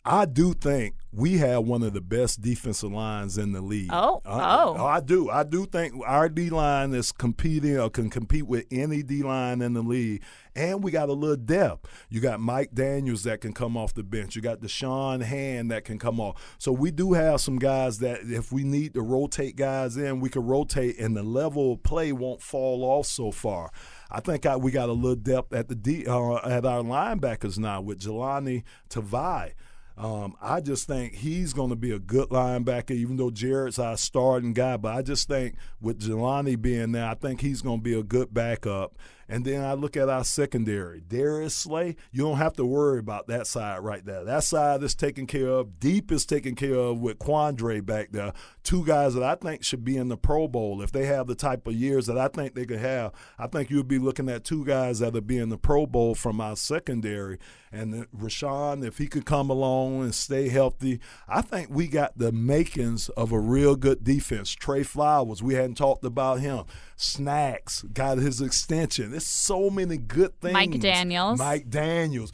I 0.08 0.26
do 0.26 0.54
think 0.54 0.96
we 1.12 1.38
have 1.40 1.64
one 1.64 1.84
of 1.84 1.94
the 1.94 2.00
best 2.00 2.42
defensive 2.42 2.92
lines 2.92 3.38
in 3.38 3.52
the 3.52 3.60
league. 3.60 3.90
Oh, 3.92 4.22
I, 4.26 4.64
oh. 4.64 4.86
I 4.86 5.02
do. 5.02 5.30
I 5.30 5.44
do 5.44 5.66
think 5.66 5.96
our 6.06 6.30
D 6.30 6.50
line 6.50 6.94
is 6.94 7.12
competing 7.12 7.78
or 7.78 7.90
can 7.90 8.10
compete 8.10 8.48
with 8.48 8.66
any 8.72 9.04
D 9.04 9.22
line 9.24 9.62
in 9.62 9.74
the 9.74 9.82
league. 9.82 10.24
And 10.56 10.82
we 10.82 10.92
got 10.92 11.10
a 11.10 11.14
little 11.14 11.36
depth. 11.36 11.90
You 12.10 12.22
got 12.22 12.40
Mike 12.40 12.72
Daniels 12.74 13.24
that 13.24 13.42
can 13.42 13.52
come 13.52 13.76
off 13.76 13.94
the 13.94 14.04
bench. 14.04 14.36
You 14.36 14.42
got 14.42 14.62
Da'Shawn 14.62 15.24
Hand 15.24 15.72
that 15.72 15.84
can 15.84 16.00
come 16.00 16.20
off. 16.22 16.56
So 16.58 16.72
we 16.72 16.90
do 16.92 17.14
have 17.14 17.42
some 17.42 17.60
guys 17.60 18.00
that 18.00 18.22
if 18.24 18.52
we 18.52 18.64
need 18.64 18.94
to 18.94 19.02
rotate 19.02 19.56
guys 19.56 19.98
in, 19.98 20.22
we 20.22 20.30
can 20.30 20.46
rotate, 20.46 20.98
and 21.00 21.18
the 21.18 21.24
level 21.24 21.74
of 21.74 21.84
play 21.84 22.12
won't 22.14 22.42
fall 22.42 22.84
off 22.84 23.08
so 23.08 23.32
far. 23.32 23.72
I 24.10 24.22
think 24.22 24.46
I, 24.46 24.56
we 24.56 24.72
got 24.72 24.88
a 24.88 24.94
little 24.94 25.16
depth 25.16 25.54
at 25.54 25.68
the 25.68 25.76
D, 25.76 26.06
uh, 26.08 26.36
at 26.38 26.66
our 26.66 26.82
linebackers 26.82 27.58
now 27.58 27.82
with 27.82 28.00
Jahlani 28.00 28.64
Tavai. 28.90 29.54
Um, 29.98 30.36
I 30.40 30.62
just 30.62 30.86
think 30.86 31.16
he's 31.16 31.54
going 31.54 31.72
to 31.72 31.76
be 31.76 31.92
a 31.92 31.98
good 31.98 32.30
linebacker, 32.30 32.92
even 32.92 33.18
though 33.18 33.32
Jarrad's 33.32 33.80
our 33.80 33.98
starting 33.98 34.54
guy. 34.54 34.78
But 34.78 34.96
I 34.96 35.02
just 35.02 35.28
think 35.28 35.56
with 35.82 36.00
Jahlani 36.00 36.62
being 36.62 36.92
there, 36.92 37.08
I 37.08 37.16
think 37.16 37.42
he's 37.42 37.62
going 37.64 37.80
to 37.80 37.84
be 37.84 37.98
a 37.98 38.04
good 38.04 38.34
backup. 38.34 38.96
And 39.30 39.44
then 39.44 39.64
I 39.64 39.74
look 39.74 39.98
at 39.98 40.10
our 40.10 40.24
secondary. 40.24 41.02
Darius 41.02 41.54
Slay, 41.54 41.96
you 42.12 42.24
don't 42.24 42.38
have 42.38 42.54
to 42.54 42.66
worry 42.66 43.00
about 43.00 43.28
that 43.28 43.48
side 43.48 43.80
right 43.80 44.06
there. 44.06 44.24
That 44.24 44.44
side 44.44 44.84
is 44.84 44.96
taken 44.96 45.28
care 45.28 45.50
of. 45.50 45.80
Deep 45.80 46.12
is 46.12 46.26
taken 46.26 46.56
care 46.56 46.76
of 46.76 47.02
with 47.02 47.20
Quandre 47.20 47.86
back 47.86 48.12
there. 48.12 48.34
Two 48.64 48.86
guys 48.86 49.14
that 49.16 49.24
I 49.24 49.36
think 49.36 49.64
should 49.64 49.84
be 49.84 49.98
in 49.98 50.08
the 50.08 50.18
Pro 50.18 50.48
Bowl. 50.48 50.82
If 50.82 50.92
they 50.92 51.06
have 51.06 51.28
the 51.28 51.36
type 51.36 51.68
of 51.68 51.74
years 51.74 52.06
that 52.08 52.18
I 52.18 52.28
think 52.28 52.56
they 52.56 52.66
could 52.66 52.80
have, 52.80 53.12
I 53.38 53.48
think 53.48 53.70
you'd 53.70 53.88
be 53.88 54.00
looking 54.00 54.30
at 54.30 54.44
two 54.44 54.64
guys 54.66 55.00
that'll 55.00 55.22
be 55.22 55.38
in 55.38 55.50
the 55.50 55.58
Pro 55.58 55.86
Bowl 55.86 56.16
from 56.16 56.40
our 56.40 56.56
secondary. 56.56 57.38
And 57.72 58.08
Rashaan, 58.16 58.86
if 58.86 58.98
he 58.98 59.08
could 59.08 59.26
come 59.26 59.50
along 59.50 60.02
and 60.02 60.16
stay 60.16 60.48
healthy, 60.50 61.00
I 61.28 61.42
think 61.42 61.70
we 61.70 61.88
got 61.88 62.18
the 62.18 62.32
makings 62.32 63.10
of 63.10 63.32
a 63.32 63.40
real 63.40 63.76
good 63.76 64.04
defense. 64.04 64.54
Trey 64.54 64.84
Flowers, 64.84 65.44
we 65.44 65.56
hadn't 65.56 65.76
talked 65.76 66.06
about 66.06 66.40
him. 66.40 66.64
Snacks 66.96 67.84
got 67.84 68.18
his 68.18 68.42
extension. 68.42 69.14
There's 69.18 69.26
so 69.26 69.72
many 69.72 69.98
good 69.98 70.40
things. 70.40 70.54
Mike 70.54 70.80
Daniels. 70.80 71.40
Mike 71.40 71.72
Daniels. 71.72 72.32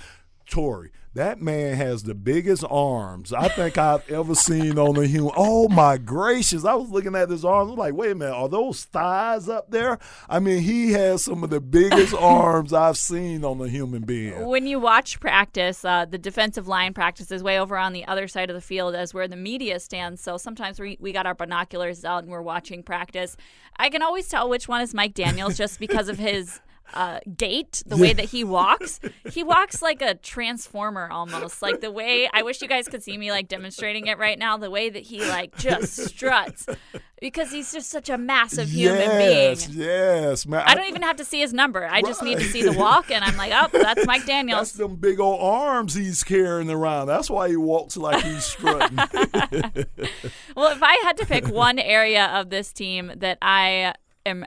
Tori, 0.49 0.91
that 1.13 1.41
man 1.41 1.75
has 1.75 2.03
the 2.03 2.13
biggest 2.13 2.65
arms 2.69 3.31
I 3.31 3.47
think 3.47 3.77
I've 3.77 4.07
ever 4.11 4.35
seen 4.35 4.77
on 4.77 4.97
a 4.97 5.07
human. 5.07 5.31
Oh 5.37 5.69
my 5.69 5.97
gracious! 5.97 6.65
I 6.65 6.73
was 6.75 6.89
looking 6.89 7.15
at 7.15 7.29
his 7.29 7.45
arms. 7.45 7.71
I'm 7.71 7.77
like, 7.77 7.93
wait 7.93 8.11
a 8.11 8.15
minute, 8.15 8.33
are 8.33 8.49
those 8.49 8.83
thighs 8.83 9.47
up 9.47 9.71
there? 9.71 9.97
I 10.27 10.39
mean, 10.39 10.61
he 10.61 10.91
has 10.91 11.23
some 11.23 11.43
of 11.43 11.51
the 11.51 11.61
biggest 11.61 12.13
arms 12.19 12.73
I've 12.73 12.97
seen 12.97 13.45
on 13.45 13.61
a 13.61 13.69
human 13.69 14.03
being. 14.03 14.45
When 14.45 14.67
you 14.67 14.77
watch 14.77 15.21
practice, 15.21 15.85
uh, 15.85 16.03
the 16.03 16.17
defensive 16.17 16.67
line 16.67 16.93
practice 16.93 17.31
is 17.31 17.41
way 17.41 17.57
over 17.57 17.77
on 17.77 17.93
the 17.93 18.05
other 18.05 18.27
side 18.27 18.49
of 18.49 18.55
the 18.55 18.61
field 18.61 18.93
as 18.93 19.13
where 19.13 19.29
the 19.29 19.37
media 19.37 19.79
stands. 19.79 20.21
So 20.21 20.37
sometimes 20.37 20.81
we, 20.81 20.97
we 20.99 21.13
got 21.13 21.25
our 21.25 21.35
binoculars 21.35 22.03
out 22.03 22.23
and 22.23 22.31
we're 22.31 22.41
watching 22.41 22.83
practice. 22.83 23.37
I 23.77 23.89
can 23.89 24.01
always 24.01 24.27
tell 24.27 24.49
which 24.49 24.67
one 24.67 24.81
is 24.81 24.93
Mike 24.93 25.13
Daniels 25.13 25.57
just 25.57 25.79
because 25.79 26.09
of 26.09 26.19
his 26.19 26.59
uh, 26.93 27.19
gait, 27.35 27.83
the 27.85 27.97
way 27.97 28.13
that 28.13 28.25
he 28.25 28.43
walks. 28.43 28.99
He 29.31 29.43
walks 29.43 29.81
like 29.81 30.01
a 30.01 30.15
transformer 30.15 31.09
almost. 31.11 31.61
Like 31.61 31.81
the 31.81 31.91
way 31.91 32.29
I 32.31 32.43
wish 32.43 32.61
you 32.61 32.67
guys 32.67 32.87
could 32.87 33.03
see 33.03 33.17
me 33.17 33.31
like 33.31 33.47
demonstrating 33.47 34.07
it 34.07 34.17
right 34.17 34.37
now. 34.37 34.57
The 34.57 34.69
way 34.71 34.89
that 34.89 35.03
he 35.03 35.21
like 35.21 35.55
just 35.57 35.95
struts 35.95 36.67
because 37.23 37.51
he's 37.51 37.71
just 37.71 37.89
such 37.89 38.09
a 38.09 38.17
massive 38.17 38.69
human 38.69 38.99
yes, 38.99 39.65
being. 39.67 39.79
Yes, 39.79 40.45
man. 40.45 40.63
I 40.65 40.75
don't 40.75 40.89
even 40.89 41.03
have 41.03 41.15
to 41.15 41.25
see 41.25 41.39
his 41.39 41.53
number. 41.53 41.87
I 41.87 42.01
just 42.01 42.21
need 42.21 42.37
to 42.37 42.43
see 42.43 42.63
the 42.63 42.73
walk, 42.73 43.09
and 43.09 43.23
I'm 43.23 43.37
like, 43.37 43.53
oh, 43.55 43.69
that's 43.71 44.05
Mike 44.05 44.25
Daniels. 44.27 44.59
That's 44.59 44.73
them 44.73 44.97
big 44.97 45.21
old 45.21 45.39
arms 45.41 45.93
he's 45.93 46.21
carrying 46.23 46.69
around. 46.69 47.07
That's 47.07 47.29
why 47.29 47.47
he 47.47 47.55
walks 47.55 47.95
like 47.95 48.23
he's 48.23 48.43
strutting. 48.43 48.99
Well, 50.55 50.71
if 50.71 50.83
I 50.83 50.93
had 51.03 51.17
to 51.17 51.25
pick 51.25 51.47
one 51.47 51.79
area 51.79 52.27
of 52.27 52.49
this 52.49 52.71
team 52.71 53.11
that 53.17 53.37
I 53.41 53.93
am 54.25 54.45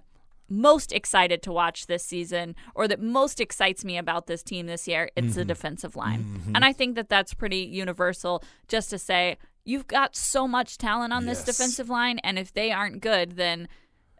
most 0.48 0.92
excited 0.92 1.42
to 1.42 1.52
watch 1.52 1.86
this 1.86 2.04
season 2.04 2.54
or 2.74 2.86
that 2.88 3.00
most 3.00 3.40
excites 3.40 3.84
me 3.84 3.98
about 3.98 4.26
this 4.26 4.42
team 4.42 4.66
this 4.66 4.86
year, 4.86 5.10
it's 5.16 5.34
the 5.34 5.42
mm-hmm. 5.42 5.48
defensive 5.48 5.96
line. 5.96 6.24
Mm-hmm. 6.24 6.56
And 6.56 6.64
I 6.64 6.72
think 6.72 6.94
that 6.96 7.08
that's 7.08 7.34
pretty 7.34 7.58
universal 7.58 8.42
just 8.68 8.90
to 8.90 8.98
say 8.98 9.38
you've 9.64 9.86
got 9.88 10.14
so 10.14 10.46
much 10.46 10.78
talent 10.78 11.12
on 11.12 11.26
this 11.26 11.42
defensive 11.44 11.90
line 11.90 12.18
and 12.20 12.38
if 12.38 12.52
they 12.52 12.70
aren't 12.70 13.00
good 13.02 13.32
then 13.32 13.68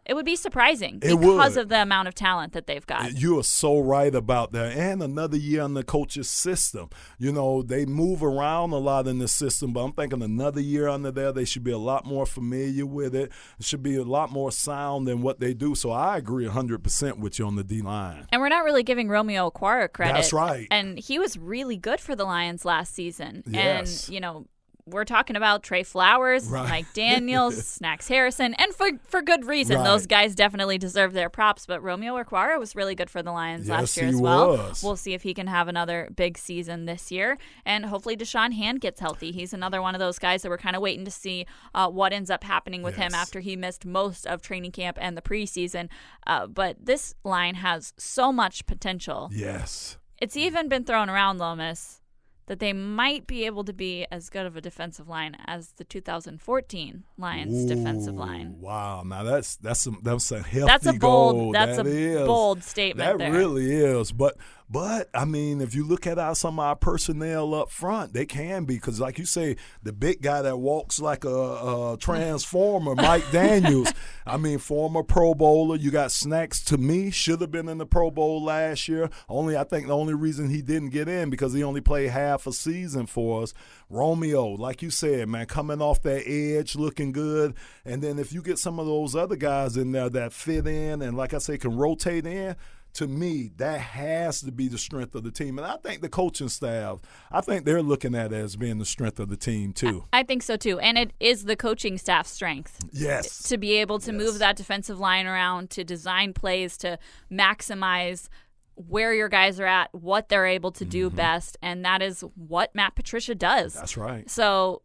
it 0.07 0.13
would 0.13 0.25
be 0.25 0.35
surprising 0.35 0.95
It 1.01 1.19
because 1.19 1.55
would. 1.55 1.63
of 1.63 1.69
the 1.69 1.81
amount 1.81 2.07
of 2.07 2.15
talent 2.15 2.53
that 2.53 2.65
they've 2.65 2.85
got. 2.85 3.17
You 3.17 3.39
are 3.39 3.43
so 3.43 3.79
right 3.79 4.13
about 4.13 4.51
that. 4.53 4.77
And 4.77 5.03
another 5.03 5.37
year 5.37 5.63
in 5.63 5.73
the 5.73 5.83
coach's 5.83 6.29
system. 6.29 6.89
You 7.19 7.31
know, 7.31 7.61
they 7.61 7.85
move 7.85 8.23
around 8.23 8.71
a 8.71 8.77
lot 8.77 9.07
in 9.07 9.19
the 9.19 9.27
system, 9.27 9.73
but 9.73 9.81
I'm 9.81 9.91
thinking 9.93 10.21
another 10.21 10.61
year 10.61 10.87
under 10.87 11.11
there, 11.11 11.31
they 11.31 11.45
should 11.45 11.63
be 11.63 11.71
a 11.71 11.77
lot 11.77 12.05
more 12.05 12.25
familiar 12.25 12.85
with 12.85 13.15
it. 13.15 13.31
It 13.59 13.65
should 13.65 13.83
be 13.83 13.95
a 13.95 14.03
lot 14.03 14.31
more 14.31 14.51
sound 14.51 15.07
than 15.07 15.21
what 15.21 15.39
they 15.39 15.53
do. 15.53 15.75
So 15.75 15.91
I 15.91 16.17
agree 16.17 16.47
100% 16.47 17.19
with 17.19 17.39
you 17.39 17.45
on 17.45 17.55
the 17.55 17.63
D 17.63 17.81
line. 17.81 18.27
And 18.31 18.41
we're 18.41 18.49
not 18.49 18.63
really 18.63 18.83
giving 18.83 19.09
Romeo 19.09 19.49
Okwara 19.49 19.91
credit. 19.91 20.13
That's 20.13 20.33
right. 20.33 20.67
And 20.71 20.97
he 20.97 21.19
was 21.19 21.37
really 21.37 21.77
good 21.77 21.99
for 21.99 22.15
the 22.15 22.23
Lions 22.25 22.63
last 22.65 22.93
season. 22.93 23.43
Yes. 23.45 24.07
And, 24.07 24.13
you 24.13 24.21
know, 24.21 24.45
we're 24.87 25.05
talking 25.05 25.35
about 25.35 25.63
Trey 25.63 25.83
Flowers, 25.83 26.47
Right. 26.47 26.69
Mike 26.69 26.93
Daniels, 26.93 27.65
Snacks 27.67 28.07
Harrison, 28.07 28.53
and 28.55 28.73
for 28.73 28.89
for 29.07 29.21
good 29.21 29.45
reason. 29.45 29.77
Right. 29.77 29.83
Those 29.83 30.05
guys 30.07 30.33
definitely 30.33 30.77
deserve 30.77 31.13
their 31.13 31.29
props. 31.29 31.65
But 31.65 31.83
Romeo 31.83 32.21
Okwara 32.23 32.57
was 32.59 32.75
really 32.75 32.95
good 32.95 33.09
for 33.09 33.21
the 33.21 33.31
Lions 33.31 33.67
Yes, 33.67 33.77
last 33.79 33.97
year 33.97 34.07
as 34.07 34.15
well. 34.15 34.49
was. 34.57 34.83
We'll 34.83 34.95
see 34.95 35.13
if 35.13 35.23
he 35.23 35.33
can 35.33 35.47
have 35.47 35.67
another 35.67 36.09
big 36.15 36.37
season 36.37 36.85
this 36.85 37.11
year. 37.11 37.37
And 37.65 37.85
hopefully 37.87 38.15
Da'Shawn 38.17 38.53
Hand 38.53 38.81
gets 38.81 38.99
healthy. 38.99 39.31
He's 39.31 39.53
another 39.53 39.81
one 39.81 39.93
of 39.95 39.99
those 39.99 40.19
guys 40.19 40.41
that 40.43 40.49
we're 40.49 40.57
kind 40.57 40.75
of 40.75 40.81
waiting 40.81 41.05
to 41.05 41.11
see 41.11 41.45
uh, 41.75 41.89
what 41.89 42.13
ends 42.13 42.29
up 42.29 42.43
happening 42.43 42.81
with 42.81 42.95
him 42.95 43.13
after 43.13 43.39
he 43.41 43.55
missed 43.55 43.85
most 43.85 44.25
of 44.25 44.41
training 44.41 44.71
camp 44.71 44.97
and 45.01 45.17
the 45.17 45.21
preseason. 45.21 45.89
Uh, 46.25 46.47
but 46.47 46.77
this 46.85 47.13
line 47.23 47.55
has 47.55 47.93
so 47.97 48.31
much 48.31 48.65
potential. 48.65 49.29
Yes. 49.33 49.97
It's 50.19 50.35
even 50.37 50.67
been 50.69 50.83
thrown 50.83 51.09
around, 51.09 51.37
Lomas, 51.37 52.01
that 52.47 52.59
they 52.59 52.73
might 52.73 53.27
be 53.27 53.45
able 53.45 53.63
to 53.65 53.73
be 53.73 54.05
as 54.11 54.29
good 54.29 54.45
of 54.45 54.55
a 54.55 54.61
defensive 54.61 55.07
line 55.07 55.35
as 55.45 55.73
the 55.73 55.83
2014 55.83 57.03
Lions 57.17 57.65
defensive 57.65 58.15
line. 58.15 58.55
Wow. 58.59 59.03
Now 59.05 59.23
that's 59.23 59.57
that's 59.57 59.81
some 59.81 59.99
that's 60.01 60.31
a 60.31 60.41
hefty 60.41 60.61
That's 60.65 60.85
a 60.85 60.93
bold. 60.93 61.35
goal. 61.35 61.51
That's 61.51 61.77
That 61.77 61.85
a 61.85 61.89
is. 61.89 62.27
bold 62.27 62.63
statement. 62.63 62.97
That 63.07 63.17
there. 63.19 63.31
really 63.31 63.71
is. 63.71 64.11
But 64.11 64.37
but 64.69 65.09
I 65.13 65.23
mean, 65.23 65.61
if 65.61 65.73
you 65.73 65.85
look 65.85 66.05
at 66.05 66.19
our, 66.19 66.35
some 66.35 66.59
of 66.59 66.65
our 66.65 66.75
personnel 66.75 67.53
up 67.53 67.71
front, 67.71 68.11
they 68.11 68.25
can 68.25 68.65
be 68.65 68.75
because, 68.75 68.99
like 68.99 69.17
you 69.17 69.25
say, 69.25 69.55
the 69.81 69.93
big 69.93 70.21
guy 70.21 70.41
that 70.41 70.57
walks 70.57 70.99
like 70.99 71.23
a, 71.23 71.29
a 71.29 71.97
transformer, 71.99 72.93
Mike 72.97 73.23
Daniels. 73.31 73.93
I 74.25 74.35
mean, 74.35 74.59
former 74.59 75.03
Pro 75.03 75.33
Bowler. 75.33 75.77
You 75.77 75.89
got 75.89 76.11
Snacks. 76.11 76.61
To 76.65 76.77
me, 76.77 77.11
should 77.11 77.39
have 77.39 77.51
been 77.51 77.69
in 77.69 77.77
the 77.77 77.85
Pro 77.85 78.11
Bowl 78.11 78.43
last 78.43 78.89
year. 78.89 79.09
Only 79.29 79.55
I 79.55 79.63
think 79.63 79.87
the 79.87 79.95
only 79.95 80.13
reason 80.13 80.49
he 80.49 80.61
didn't 80.61 80.89
get 80.89 81.07
in 81.07 81.29
because 81.29 81.53
he 81.53 81.63
only 81.63 81.81
played 81.81 82.09
half 82.09 82.45
a 82.45 82.51
season 82.51 83.05
for 83.05 83.43
us. 83.43 83.53
Romeo, 83.89 84.47
like 84.47 84.81
you 84.81 84.89
said, 84.89 85.29
man, 85.29 85.45
coming 85.45 85.81
off 85.81 86.01
that 86.01 86.27
edge, 86.27 86.75
looking 86.75 87.13
good. 87.13 87.53
And 87.85 88.01
then 88.01 88.19
if 88.19 88.33
you 88.33 88.41
get 88.41 88.59
some 88.59 88.79
of 88.79 88.85
those 88.85 89.15
other 89.15 89.37
guys 89.37 89.77
in 89.77 89.93
there 89.93 90.09
that 90.09 90.33
fit 90.33 90.67
in 90.67 91.01
and, 91.01 91.15
like 91.15 91.33
I 91.33 91.37
say, 91.37 91.57
can 91.57 91.77
rotate 91.77 92.25
in, 92.25 92.57
to 92.97 93.07
me, 93.07 93.51
that 93.57 93.79
has 93.79 94.41
to 94.41 94.51
be 94.51 94.67
the 94.67 94.77
strength 94.79 95.13
of 95.13 95.23
the 95.23 95.29
team. 95.29 95.59
And 95.59 95.67
I 95.67 95.77
think 95.77 96.01
the 96.01 96.09
coaching 96.09 96.49
staff, 96.49 96.99
I 97.31 97.41
think 97.41 97.63
they're 97.63 97.83
looking 97.83 98.15
at 98.15 98.33
it 98.33 98.35
as 98.35 98.55
being 98.55 98.79
the 98.79 98.85
strength 98.85 99.19
of 99.19 99.29
the 99.29 99.37
team, 99.37 99.71
too. 99.71 100.05
I 100.11 100.23
think 100.23 100.41
so 100.41 100.57
too. 100.57 100.79
And 100.79 100.97
it 100.97 101.13
is 101.19 101.45
the 101.45 101.55
coaching 101.55 101.99
staff's 101.99 102.31
strength 102.31 102.79
Yes. 102.91 103.43
to 103.49 103.57
be 103.59 103.73
able 103.73 103.99
to 103.99 104.11
Yes. 104.11 104.19
move 104.19 104.39
that 104.39 104.55
defensive 104.55 104.99
line 104.99 105.27
around, 105.27 105.69
to 105.71 105.83
design 105.83 106.33
plays, 106.33 106.75
to 106.77 106.97
maximize 107.31 108.29
where 108.73 109.13
your 109.13 109.29
guys 109.29 109.59
are 109.59 109.65
at, 109.67 109.93
what 109.93 110.29
they're 110.29 110.47
able 110.47 110.71
to 110.71 110.85
do 110.85 111.09
best. 111.11 111.55
And 111.61 111.85
that 111.85 112.01
is 112.01 112.21
what 112.35 112.73
Matt 112.73 112.95
Patricia 112.95 113.35
does. 113.35 113.73
Mm-hmm. 113.73 113.79
That's 113.79 113.97
right. 113.97 114.29
So 114.29 114.81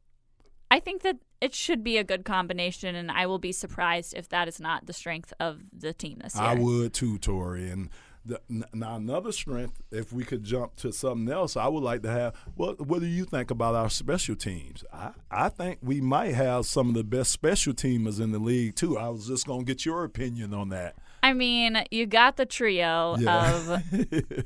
I 0.71 0.81
think 0.81 1.01
that 1.03 1.17
it 1.43 1.55
should 1.55 1.83
be 1.83 1.99
a 1.99 2.05
good 2.05 2.25
combination, 2.25 2.95
and 2.95 3.11
I 3.11 3.27
will 3.27 3.39
be 3.39 3.53
surprised 3.53 4.15
if 4.17 4.29
that 4.31 4.49
is 4.49 4.61
not 4.61 4.87
the 4.87 4.93
strength 4.93 5.33
of 5.41 5.61
the 5.77 5.93
team 5.93 6.19
this 6.23 6.35
year. 6.37 6.45
I 6.45 6.55
would 6.55 6.95
too, 6.95 7.19
Tori. 7.19 7.69
And 7.69 7.91
the, 8.25 8.41
now 8.73 8.95
another 8.97 9.33
strength, 9.33 9.83
if 9.91 10.13
we 10.13 10.23
could 10.25 10.45
jump 10.45 10.77
to 10.77 10.93
something 10.93 11.29
else, 11.33 11.57
I 11.57 11.67
would 11.67 11.83
like 11.83 12.03
to 12.03 12.11
have. 12.11 12.37
What 12.55 12.87
What 12.87 13.01
do 13.01 13.07
you 13.07 13.25
think 13.25 13.51
about 13.51 13.75
our 13.75 13.91
special 13.91 14.37
teams? 14.37 14.85
I 14.93 15.11
I 15.31 15.49
think 15.49 15.79
we 15.83 16.01
might 16.01 16.35
have 16.35 16.67
some 16.67 16.89
of 16.89 16.95
the 16.95 17.03
best 17.05 17.33
special 17.33 17.73
teamers 17.75 18.21
in 18.21 18.31
the 18.31 18.39
league 18.39 18.77
too. 18.77 18.97
I 18.97 19.09
was 19.09 19.27
just 19.27 19.47
gonna 19.47 19.65
get 19.65 19.85
your 19.85 20.05
opinion 20.05 20.55
on 20.55 20.69
that. 20.69 20.95
I 21.25 21.33
mean, 21.35 21.79
you 21.93 22.07
got 22.07 22.37
the 22.37 22.47
trio 22.47 23.17
Yeah. 23.19 23.57
of 23.57 23.83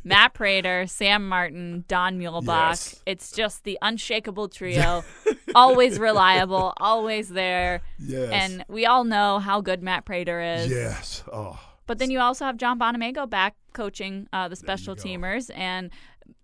Matt 0.05 0.35
Prater, 0.35 0.87
Sam 0.87 1.27
Martin, 1.29 1.85
Don 1.89 2.19
Muhlbach. 2.19 2.71
Yes. 2.71 3.03
It's 3.07 3.33
just 3.33 3.65
the 3.65 3.79
unshakable 3.81 4.49
trio, 4.49 5.03
always 5.57 5.99
reliable, 5.99 6.73
always 6.79 7.29
there. 7.29 7.81
Yes. 7.99 8.31
And 8.33 8.64
we 8.69 8.87
all 8.87 9.05
know 9.05 9.38
how 9.38 9.61
good 9.61 9.83
Matt 9.83 10.05
Prater 10.05 10.40
is. 10.40 10.71
yes. 10.71 11.25
Oh. 11.33 11.59
But 11.87 11.99
then 11.99 12.11
you 12.11 12.19
also 12.19 12.45
have 12.45 12.57
John 12.57 12.79
Bonamego 12.79 13.29
back 13.31 13.55
coaching 13.73 14.29
uh, 14.33 14.49
the 14.49 14.57
special 14.57 14.97
teamers, 14.97 15.51
and 15.55 15.90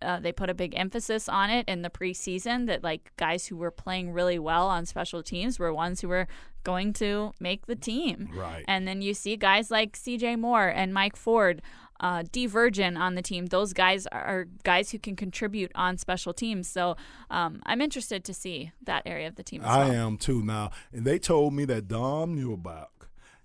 uh, 0.00 0.20
they 0.20 0.30
put 0.30 0.48
a 0.48 0.54
big 0.54 0.74
emphasis 0.76 1.28
on 1.28 1.50
it 1.50 1.68
in 1.68 1.82
the 1.82 1.90
preseason 1.90 2.66
that 2.66 2.84
like 2.84 3.10
guys 3.16 3.46
who 3.46 3.56
were 3.56 3.70
playing 3.72 4.12
really 4.12 4.38
well 4.38 4.68
on 4.68 4.86
special 4.86 5.22
teams 5.22 5.58
were 5.58 5.72
ones 5.74 6.00
who 6.00 6.08
were 6.08 6.28
going 6.64 6.92
to 6.92 7.32
make 7.40 7.66
the 7.66 7.74
team. 7.74 8.28
Right. 8.34 8.64
And 8.68 8.86
then 8.86 9.02
you 9.02 9.14
see 9.14 9.36
guys 9.36 9.70
like 9.70 9.96
C.J. 9.96 10.36
Moore 10.36 10.68
and 10.68 10.94
Mike 10.94 11.16
Ford. 11.16 11.60
Uh, 12.02 12.24
Dee 12.30 12.46
Virgin 12.46 12.96
on 12.96 13.14
the 13.14 13.22
team; 13.22 13.46
those 13.46 13.72
guys 13.72 14.06
are 14.08 14.46
guys 14.64 14.90
who 14.90 14.98
can 14.98 15.16
contribute 15.16 15.70
on 15.74 15.96
special 15.96 16.34
teams. 16.34 16.68
So 16.68 16.96
um, 17.30 17.62
I'm 17.64 17.80
interested 17.80 18.24
to 18.24 18.34
see 18.34 18.72
that 18.84 19.04
area 19.06 19.28
of 19.28 19.36
the 19.36 19.42
team. 19.42 19.62
As 19.62 19.68
I 19.68 19.88
well. 19.88 19.92
am 19.92 20.16
too 20.18 20.42
now. 20.42 20.70
And 20.92 21.04
they 21.04 21.18
told 21.18 21.54
me 21.54 21.64
that 21.66 21.88
Don 21.88 22.36
Muhlbach 22.36 22.88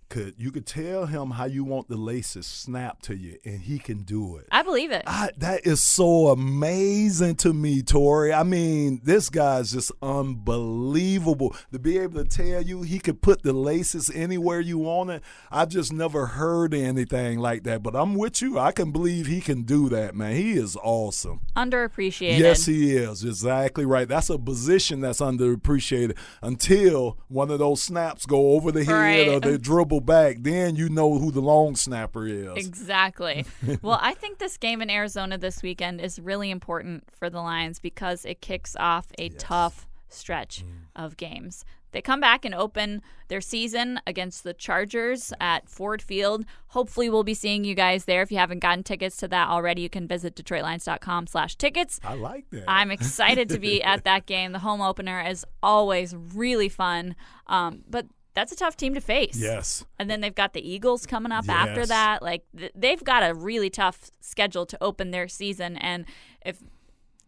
could 0.10 0.36
you 0.38 0.52
could 0.52 0.66
tell 0.66 1.06
him 1.06 1.32
how 1.32 1.46
you 1.46 1.64
want 1.64 1.90
the 1.90 1.98
laces 1.98 2.46
snapped 2.46 3.04
to 3.06 3.16
you, 3.18 3.38
and 3.46 3.62
he 3.62 3.78
can 3.80 4.04
do 4.04 4.38
it. 4.38 4.48
I 4.52 4.64
believe 4.64 4.92
it. 4.92 5.04
I, 5.06 5.30
that 5.38 5.66
is 5.68 5.82
so 5.82 6.28
amazing 6.28 7.36
to 7.38 7.54
me, 7.54 7.82
Tori. 7.82 8.34
I 8.34 8.44
mean, 8.44 9.02
this 9.04 9.30
guy's 9.30 9.72
just 9.74 9.92
unbelievable 10.02 11.56
to 11.72 11.80
be 11.80 11.98
able 11.98 12.24
to 12.24 12.30
tell 12.30 12.62
you 12.62 12.82
he 12.82 13.00
could 13.00 13.22
put 13.22 13.44
the 13.44 13.54
laces 13.54 14.10
anywhere 14.14 14.60
you 14.60 14.78
want 14.78 15.10
it. 15.10 15.24
I've 15.52 15.70
just 15.70 15.92
never 15.94 16.26
heard 16.28 16.74
anything 16.74 17.40
like 17.40 17.64
that, 17.64 17.84
but 17.84 17.96
I'm 17.96 18.16
with 18.16 18.42
you. 18.42 18.58
I 18.60 18.72
can 18.72 18.92
believe 18.92 19.28
he 19.28 19.42
can 19.42 19.64
do 19.64 19.90
that, 19.90 20.16
man. 20.16 20.36
He 20.36 20.54
is 20.54 20.76
awesome. 20.82 21.42
Underappreciated. 21.56 22.40
Yes, 22.40 22.66
he 22.66 22.96
is. 22.96 23.24
Exactly 23.24 23.86
right. 23.86 24.08
That's 24.08 24.30
a 24.30 24.38
position 24.38 25.02
that's 25.02 25.20
underappreciated 25.20 26.18
until 26.42 27.18
one 27.28 27.52
of 27.52 27.60
those 27.60 27.82
snaps 27.84 28.26
go 28.26 28.52
over 28.54 28.72
the 28.72 28.84
head 28.84 28.94
Right. 28.94 29.28
or 29.28 29.40
they 29.40 29.58
dribble 29.58 29.97
back. 30.00 30.38
Then 30.40 30.76
you 30.76 30.90
know 30.90 31.18
who 31.18 31.32
the 31.32 31.42
long 31.42 31.76
snapper 31.76 32.28
is. 32.28 32.66
Exactly. 32.66 33.46
well, 33.82 34.00
I 34.02 34.14
think 34.14 34.40
this 34.40 34.58
game 34.58 34.82
in 34.82 34.90
Arizona 34.90 35.38
this 35.38 35.62
weekend 35.62 36.02
is 36.02 36.20
really 36.20 36.52
important 36.52 37.04
for 37.12 37.30
the 37.30 37.40
Lions 37.40 37.80
because 37.80 38.26
it 38.26 38.42
kicks 38.42 38.76
off 38.80 39.08
a 39.18 39.30
tough 39.30 39.88
stretch 40.10 40.64
of 40.96 41.18
games. 41.18 41.66
They 41.92 42.02
come 42.02 42.20
back 42.20 42.44
and 42.46 42.54
open 42.54 43.02
their 43.28 43.42
season 43.42 44.00
against 44.06 44.44
the 44.44 44.54
Chargers 44.54 45.34
at 45.40 45.70
Ford 45.70 46.02
Field. 46.02 46.46
Hopefully, 46.68 47.10
we'll 47.10 47.24
be 47.24 47.34
seeing 47.34 47.64
you 47.64 47.76
guys 47.76 48.06
there. 48.06 48.22
If 48.22 48.32
you 48.32 48.38
haven't 48.38 48.60
gotten 48.60 48.84
tickets 48.84 49.18
to 49.18 49.28
that 49.30 49.48
already, 49.48 49.82
you 49.82 49.90
can 49.90 50.08
visit 50.08 50.36
DetroitLions.com 50.36 51.28
slash 51.28 51.56
tickets. 51.56 52.00
I 52.04 52.16
like 52.16 52.50
that. 52.52 52.66
I'm 52.68 52.92
excited 52.92 53.50
to 53.50 53.60
be 53.60 53.82
at 53.84 54.04
that 54.04 54.26
game. 54.26 54.52
The 54.52 54.60
home 54.60 54.82
opener 54.82 55.22
is 55.22 55.46
always 55.64 56.16
really 56.16 56.70
fun, 56.70 57.16
um, 57.48 57.84
but 57.90 58.06
that's 58.38 58.52
a 58.52 58.56
tough 58.56 58.78
team 58.78 58.94
to 58.94 59.02
face. 59.02 59.36
yes. 59.36 59.84
And 59.98 60.12
then 60.12 60.22
they've 60.22 60.36
got 60.36 60.54
the 60.54 60.62
Eagles 60.62 61.08
coming 61.08 61.32
up 61.32 61.50
after 61.50 61.88
that. 61.88 62.22
Like 62.22 62.44
th- 62.56 62.72
they've 62.76 63.04
got 63.04 63.28
a 63.28 63.34
really 63.34 63.72
tough 63.72 64.12
schedule 64.22 64.68
to 64.68 64.78
open 64.80 65.10
their 65.10 65.28
season, 65.28 65.76
and 65.78 66.06
if 66.46 66.62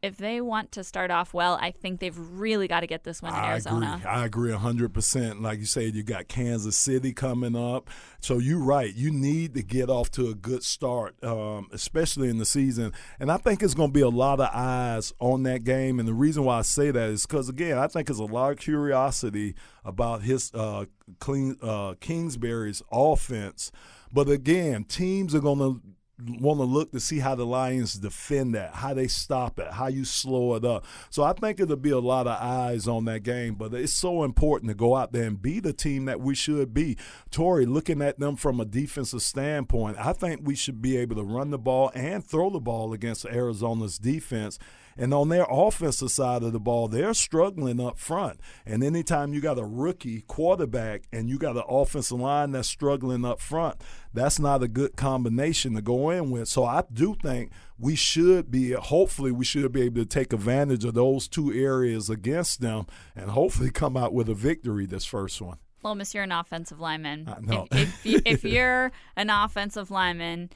if 0.02 0.18
they 0.18 0.42
want 0.42 0.72
to 0.74 0.84
start 0.84 1.12
off 1.12 1.34
well, 1.34 1.58
I 1.62 1.72
think 1.72 2.00
they've 2.00 2.18
really 2.18 2.68
got 2.68 2.82
to 2.82 2.88
get 2.88 3.04
this 3.04 3.22
one 3.22 3.34
in 3.34 3.40
I 3.40 3.52
Arizona. 3.52 3.96
agree. 3.98 4.10
I 4.10 4.26
agree 4.26 4.52
100%. 4.52 5.42
Like 5.42 5.60
you 5.60 5.66
said, 5.66 5.96
you 5.96 6.04
got 6.04 6.28
Kansas 6.28 6.78
City 6.78 7.14
coming 7.14 7.56
up. 7.56 7.90
So 8.22 8.38
you're 8.38 8.64
right. 8.64 8.94
You 8.94 9.12
need 9.12 9.54
to 9.56 9.64
get 9.64 9.90
off 9.90 10.12
to 10.12 10.30
a 10.30 10.36
good 10.36 10.64
start, 10.64 11.22
um, 11.24 11.68
especially 11.72 12.30
in 12.30 12.38
the 12.38 12.46
season. 12.46 12.94
And 13.20 13.32
I 13.32 13.38
think 13.38 13.62
it's 13.62 13.74
going 13.74 13.90
to 13.90 13.94
be 13.94 14.02
a 14.02 14.10
lot 14.10 14.40
of 14.40 14.50
eyes 14.54 15.14
on 15.20 15.44
that 15.44 15.64
game. 15.64 16.00
And 16.00 16.08
the 16.08 16.14
reason 16.14 16.44
why 16.44 16.60
I 16.60 16.64
say 16.64 16.92
that 16.92 17.10
is 17.10 17.26
because, 17.26 17.50
again, 17.50 17.78
I 17.78 17.88
think 17.88 18.08
there's 18.08 18.20
a 18.20 18.26
lot 18.26 18.52
of 18.52 18.58
curiosity 18.58 19.56
about 19.84 20.24
his 20.24 20.52
uh, 20.54 20.86
clean, 21.20 21.58
uh, 21.62 21.96
Kingsbury's 22.00 22.82
offense. 22.92 23.72
But 24.12 24.30
again, 24.30 24.86
teams 24.86 25.36
are 25.36 25.40
going 25.40 25.60
to 25.60 25.82
want 26.28 26.60
to 26.60 26.66
look 26.66 26.92
to 26.92 27.00
see 27.00 27.20
how 27.20 27.36
the 27.36 27.46
Lions 27.46 27.94
defend 27.94 28.56
that, 28.56 28.76
how 28.76 28.94
they 28.94 29.08
stop 29.08 29.60
it, 29.60 29.72
how 29.72 29.88
you 29.88 30.06
slow 30.06 30.56
it 30.56 30.66
up. 30.66 30.86
So 31.10 31.24
I 31.24 31.34
think 31.34 31.60
it'll 31.60 31.76
be 31.76 31.90
a 31.92 32.00
lot 32.00 32.28
of 32.28 32.42
eyes 32.42 32.88
on 32.88 33.06
that 33.06 33.24
game, 33.24 33.56
but 33.56 33.74
it's 33.74 33.94
so 33.94 34.24
important 34.24 34.70
to 34.70 34.76
go 34.76 34.96
out 34.96 35.12
there 35.12 35.24
and 35.24 35.42
be 35.42 35.60
the 35.60 35.74
team 35.74 36.06
that 36.06 36.20
we 36.20 36.36
should 36.36 36.74
be. 36.74 36.98
Tori, 37.32 37.66
looking 37.66 38.02
at 38.02 38.20
them 38.20 38.36
from 38.36 38.60
a 38.60 38.66
defensive 38.66 39.22
standpoint, 39.22 39.98
I 40.00 40.14
think 40.14 40.42
we 40.44 40.56
should 40.56 40.82
be 40.82 40.98
able 40.98 41.16
to 41.16 41.24
run 41.24 41.52
the 41.52 41.60
ball 41.60 41.92
and 41.94 42.26
throw 42.26 42.50
the 42.50 42.60
ball 42.60 42.94
against 42.94 43.26
Arizona's 43.26 43.98
defense. 43.98 44.60
And 45.00 45.14
on 45.14 45.30
their 45.30 45.46
offensive 45.50 46.12
side 46.12 46.44
of 46.44 46.52
the 46.52 46.60
ball, 46.60 46.90
they're 46.90 47.14
struggling 47.14 47.80
up 47.80 47.98
front. 47.98 48.42
And 48.66 48.84
anytime 48.84 49.34
you 49.34 49.40
got 49.40 49.58
a 49.58 49.64
rookie 49.64 50.22
quarterback 50.28 51.04
and 51.14 51.30
you 51.30 51.38
got 51.38 51.56
an 51.56 51.64
offensive 51.70 52.20
line 52.20 52.52
that's 52.52 52.68
struggling 52.68 53.24
up 53.24 53.40
front, 53.40 53.78
that's 54.14 54.40
not 54.40 54.64
a 54.64 54.68
good 54.68 54.96
combination 54.96 55.76
to 55.76 55.82
go 55.82 56.10
in 56.10 56.32
with. 56.32 56.48
So 56.48 56.66
I 56.66 56.84
do 56.92 57.16
think 57.16 57.52
we 57.78 57.96
should 57.96 58.50
be, 58.52 58.72
hopefully, 58.72 59.32
we 59.32 59.46
should 59.46 59.72
be 59.72 59.84
able 59.84 60.02
to 60.02 60.06
take 60.06 60.34
advantage 60.34 60.84
of 60.86 60.94
those 60.94 61.28
two 61.28 61.54
areas 61.54 62.10
against 62.10 62.62
them 62.62 62.88
and 63.16 63.32
hopefully 63.32 63.72
come 63.72 63.96
out 63.96 64.14
with 64.14 64.30
a 64.30 64.34
victory 64.34 64.86
this 64.86 65.06
first 65.06 65.42
one. 65.42 65.58
Well, 65.82 65.96
Miss, 65.96 66.14
you're 66.14 66.24
an 66.24 66.32
offensive 66.32 66.80
lineman. 66.80 67.34
Know. 67.42 67.68
If, 67.72 68.06
if, 68.06 68.22
if 68.26 68.44
you're 68.44 68.92
an 69.16 69.30
offensive 69.30 69.92
lineman 69.92 70.50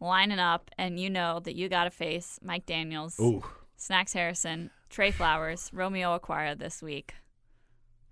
lining 0.00 0.38
up 0.38 0.70
and 0.78 0.98
you 0.98 1.10
know 1.10 1.40
that 1.40 1.54
you 1.54 1.68
got 1.68 1.84
to 1.84 1.90
face 1.90 2.38
Mike 2.42 2.64
Daniels, 2.64 3.18
Ooh. 3.20 3.42
Snacks 3.76 4.12
Harrison, 4.12 4.70
Trey 4.88 5.10
Flowers, 5.10 5.70
Romeo 5.72 6.18
Okwara 6.18 6.58
this 6.58 6.82
week, 6.82 7.14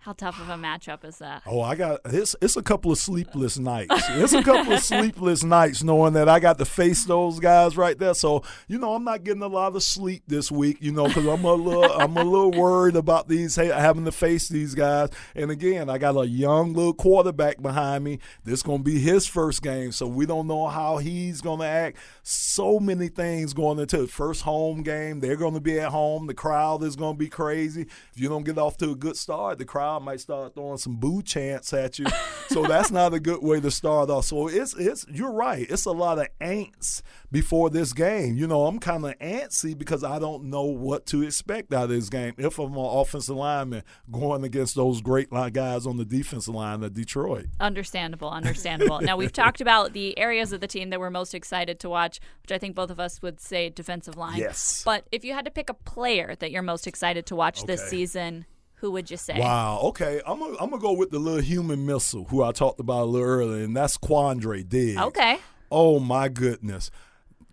how 0.09 0.15
tough 0.15 0.41
of 0.41 0.49
a 0.49 0.55
matchup 0.55 1.05
is 1.05 1.19
that? 1.19 1.43
Oh, 1.45 1.61
I 1.61 1.75
got 1.75 2.01
it's 2.07 2.35
it's 2.41 2.57
a 2.57 2.63
couple 2.63 2.91
of 2.91 2.97
sleepless 2.97 3.59
nights. 3.59 3.93
It's 4.13 4.33
a 4.33 4.43
couple 4.43 4.73
of 4.73 4.81
sleepless 4.81 5.45
nights 5.45 5.83
knowing 5.83 6.15
that 6.15 6.31
I 6.31 6.41
got 6.41 6.57
to 6.61 6.65
face 6.65 7.05
those 7.05 7.39
guys 7.39 7.77
right 7.77 7.99
there. 7.99 8.15
So 8.15 8.43
you 8.69 8.79
know, 8.79 8.95
I'm 8.95 9.05
not 9.05 9.23
getting 9.23 9.43
a 9.43 9.49
lot 9.49 9.77
of 9.77 9.83
sleep 9.83 10.23
this 10.27 10.51
week. 10.51 10.79
You 10.81 10.93
know, 10.93 11.09
because 11.09 11.27
I'm 11.27 11.45
a 11.45 11.53
little 11.53 11.85
I'm 11.85 12.17
a 12.17 12.25
little 12.25 12.53
worried 12.53 12.97
about 12.97 13.29
these 13.29 13.57
having 13.57 14.07
to 14.07 14.13
face 14.13 14.49
these 14.49 14.75
guys. 14.75 15.11
And 15.35 15.51
again, 15.51 15.91
I 15.91 15.99
got 15.99 16.17
a 16.17 16.27
young 16.27 16.73
little 16.73 16.95
quarterback 16.95 17.61
behind 17.61 18.03
me. 18.03 18.19
This 18.45 18.63
gonna 18.63 18.83
be 18.83 18.99
his 18.99 19.27
first 19.27 19.61
game, 19.61 19.93
so 19.93 20.07
we 20.07 20.25
don't 20.25 20.47
know 20.47 20.69
how 20.69 20.97
he's 20.97 21.43
gonna 21.43 21.67
act. 21.67 21.99
So 22.23 22.81
many 22.81 23.09
things 23.09 23.53
going 23.53 23.79
into 23.79 23.99
the 23.99 24.09
first 24.09 24.41
home 24.41 24.83
game. 24.83 25.21
They're 25.21 25.37
gonna 25.37 25.61
be 25.61 25.79
at 25.79 25.91
home. 25.91 26.29
The 26.29 26.35
crowd 26.35 26.83
is 26.83 26.97
gonna 26.97 27.19
be 27.19 27.29
crazy. 27.29 27.83
If 27.83 28.19
you 28.19 28.31
don't 28.31 28.45
get 28.45 28.57
off 28.57 28.79
to 28.79 28.93
a 28.93 28.97
good 28.97 29.19
start, 29.19 29.59
the 29.59 29.67
crowd 29.67 29.98
might 29.99 30.21
start 30.21 30.55
throwing 30.55 30.79
some 30.79 30.97
boo 30.97 31.23
chants 31.23 31.73
at 31.73 31.99
you. 31.99 32.07
so 32.49 32.65
that's 32.65 32.91
not 32.91 33.15
a 33.15 33.21
good 33.21 33.43
way 33.43 33.61
to 33.61 33.71
start 33.71 34.11
off. 34.11 34.25
So 34.25 34.49
it's 34.49 34.75
it's 34.75 35.07
you're 35.09 35.33
right. 35.33 35.67
It's 35.69 35.85
a 35.85 35.93
lot 35.93 36.19
of 36.19 36.29
ants 36.41 37.03
before 37.31 37.71
this 37.71 37.93
game. 37.93 38.37
You 38.37 38.47
know, 38.47 38.67
I'm 38.67 38.79
kind 38.79 39.05
of 39.05 39.19
antsy 39.19 39.77
because 39.77 40.05
I 40.05 40.19
don't 40.19 40.45
know 40.45 40.65
what 40.65 41.07
to 41.07 41.23
expect 41.23 41.73
out 41.73 41.85
of 41.85 41.91
this 41.91 42.09
game 42.09 42.35
if 42.39 42.59
I'm 42.59 42.73
an 42.73 42.79
offensive 42.79 43.37
lineman 43.37 43.83
going 44.11 44.45
against 44.45 44.75
those 44.75 45.01
great 45.01 45.33
line 45.33 45.53
guys 45.53 45.87
on 45.87 45.97
the 45.97 46.05
defensive 46.05 46.55
line 46.55 46.83
of 46.83 46.95
Detroit. 46.95 47.47
Understandable, 47.61 48.31
understandable. 48.31 49.01
now 49.01 49.17
we've 49.17 49.33
talked 49.33 49.61
about 49.61 49.93
the 49.93 50.19
areas 50.19 50.53
of 50.53 50.61
the 50.61 50.67
team 50.67 50.91
that 50.91 51.01
we're 51.01 51.11
most 51.11 51.35
excited 51.35 51.81
to 51.81 51.89
watch, 51.89 52.21
which 52.43 52.53
I 52.53 52.59
think 52.59 52.75
both 52.75 52.91
of 52.91 53.01
us 53.01 53.23
would 53.23 53.41
say 53.41 53.71
defensive 53.71 54.17
line. 54.17 54.39
Yes. 54.39 54.83
But 54.85 55.07
if 55.13 55.25
you 55.25 55.35
had 55.35 55.45
to 55.45 55.51
pick 55.51 55.71
a 55.71 55.75
player 55.75 56.35
that 56.39 56.51
you're 56.51 56.63
most 56.63 56.87
excited 56.87 57.27
to 57.27 57.37
watch 57.37 57.65
this 57.65 57.89
season, 57.89 58.47
who 58.81 58.91
would 58.93 59.11
you 59.11 59.17
say? 59.17 59.39
Wow. 59.39 59.81
Okay. 59.85 60.21
I'm 60.27 60.39
gonna 60.39 60.57
I'm 60.61 60.71
gonna 60.71 60.81
go 60.83 60.93
with 60.93 61.11
the 61.11 61.19
little 61.19 61.41
human 61.41 61.87
missile 61.87 62.25
who 62.25 62.43
I 62.43 62.53
talked 62.53 62.81
about 62.81 63.03
a 63.03 63.05
little 63.05 63.29
earlier, 63.29 63.65
and 63.65 63.77
that's 63.77 63.99
Quandre 63.99 64.69
Diggs. 64.69 64.99
Okay. 65.01 65.39
Oh 65.71 65.99
my 66.01 66.29
goodness, 66.29 66.91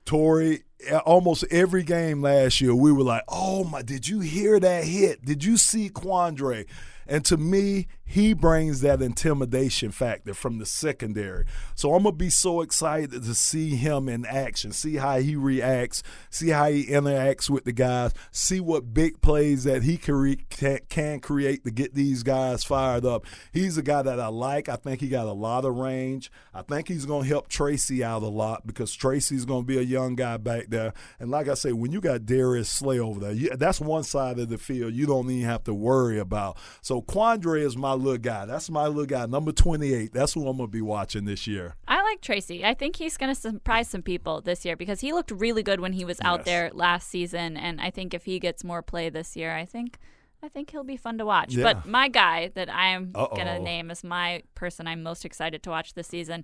Tori. 0.06 0.64
Almost 1.06 1.46
every 1.50 1.84
game 1.84 2.22
last 2.22 2.62
year, 2.62 2.76
we 2.76 2.92
were 2.92 3.04
like, 3.04 3.24
"Oh 3.28 3.64
my! 3.64 3.82
Did 3.82 4.08
you 4.08 4.20
hear 4.20 4.60
that 4.60 4.84
hit? 4.84 5.26
Did 5.26 5.44
you 5.44 5.58
see 5.58 5.90
Quandre?" 5.90 6.66
And 7.08 7.24
to 7.26 7.38
me, 7.38 7.88
he 8.08 8.34
brings 8.34 8.82
that 8.82 9.02
intimidation 9.02 9.92
factor 9.92 10.34
from 10.34 10.60
the 10.60 10.66
secondary. 10.66 11.46
So 11.74 11.94
I'm 11.94 12.04
gonna 12.04 12.16
be 12.16 12.30
so 12.30 12.62
excited 12.62 13.24
to 13.24 13.34
see 13.34 13.76
him 13.76 14.08
in 14.08 14.26
action, 14.26 14.72
see 14.72 14.96
how 14.98 15.20
he 15.20 15.36
reacts, 15.36 16.04
see 16.30 16.50
how 16.50 16.70
he 16.70 16.86
interacts 16.86 17.50
with 17.50 17.66
the 17.66 17.72
guys, 17.74 18.14
see 18.32 18.60
what 18.60 18.94
big 18.94 19.22
plays 19.22 19.64
that 19.64 19.84
he 19.84 19.98
can, 19.98 20.16
re- 20.16 20.46
can, 20.90 21.20
create 21.20 21.64
to 21.64 21.72
get 21.72 21.96
these 21.96 22.22
guys 22.22 22.64
fired 22.64 23.06
up. 23.06 23.26
He's 23.52 23.78
a 23.78 23.84
guy 23.84 24.04
that 24.04 24.20
I 24.20 24.28
like. 24.28 24.70
I 24.70 24.76
think 24.76 25.02
he 25.02 25.10
got 25.10 25.26
a 25.26 25.34
lot 25.34 25.66
of 25.66 25.76
range. 25.76 26.32
I 26.54 26.62
think 26.62 26.88
he's 26.88 27.06
gonna 27.06 27.26
help 27.26 27.48
Tracy 27.48 28.04
out 28.04 28.22
a 28.22 28.28
lot 28.28 28.68
because 28.68 28.94
Tracy's 28.94 29.46
gonna 29.46 29.64
be 29.64 29.80
a 29.80 29.84
young 29.84 30.16
guy 30.16 30.38
back 30.38 30.66
there. 30.70 30.94
And 31.20 31.32
like 31.32 31.48
I 31.48 31.56
say, 31.56 31.72
when 31.72 31.92
you 31.92 32.02
got 32.02 32.26
Darius 32.26 32.70
Slay 32.70 33.00
over 33.00 33.20
there, 33.20 33.32
you, 33.32 33.50
that's 33.50 33.82
one 33.82 34.04
side 34.04 34.38
of 34.38 34.50
the 34.50 34.58
field 34.60 34.94
you 34.94 35.08
don't 35.08 35.30
even 35.32 35.50
have 35.50 35.64
to 35.64 35.74
worry 35.74 36.20
about. 36.20 36.58
So 36.82 36.95
Quandre 37.02 37.60
is 37.62 37.76
my 37.78 37.94
little 37.94 38.18
guy. 38.18 38.46
That's 38.46 38.70
my 38.70 38.88
little 38.88 39.06
guy, 39.06 39.26
number 39.26 39.52
28. 39.52 40.14
That's 40.14 40.34
who 40.34 40.48
I'm 40.48 40.58
gonna 40.58 40.68
be 40.68 40.82
watching 40.82 41.26
this 41.26 41.48
year. 41.48 41.76
I 41.88 42.02
like 42.04 42.22
Tracy. 42.22 42.66
I 42.66 42.74
think 42.74 42.96
he's 42.98 43.18
going 43.18 43.34
to 43.34 43.40
surprise 43.40 43.90
some 43.90 44.02
people 44.02 44.42
this 44.42 44.64
year 44.66 44.76
because 44.76 45.00
he 45.02 45.12
looked 45.14 45.32
really 45.32 45.64
good 45.64 45.80
when 45.80 45.94
he 45.94 46.06
was 46.06 46.20
out 46.22 46.40
Yes. 46.40 46.46
there 46.46 46.72
last 46.74 47.10
season, 47.10 47.58
and 47.58 47.82
I 47.82 47.90
think 47.90 48.14
if 48.14 48.26
he 48.26 48.40
gets 48.40 48.64
more 48.64 48.82
play 48.82 49.10
this 49.10 49.36
year, 49.36 49.56
I 49.56 49.66
think. 49.66 49.98
I 50.44 50.48
think 50.48 50.70
he'll 50.70 50.84
be 50.84 50.98
fun 50.98 51.18
to 51.18 51.26
watch. 51.26 51.56
Yeah. 51.56 51.64
But 51.64 51.88
my 51.88 52.08
guy 52.08 52.52
that 52.54 52.70
I'm 52.72 53.12
going 53.12 53.48
to 53.48 53.58
name 53.60 53.90
as 53.90 54.04
my 54.04 54.44
person 54.54 54.86
I'm 54.88 55.02
most 55.02 55.26
excited 55.26 55.64
to 55.64 55.72
watch 55.72 55.96
this 55.96 56.08
season, 56.08 56.44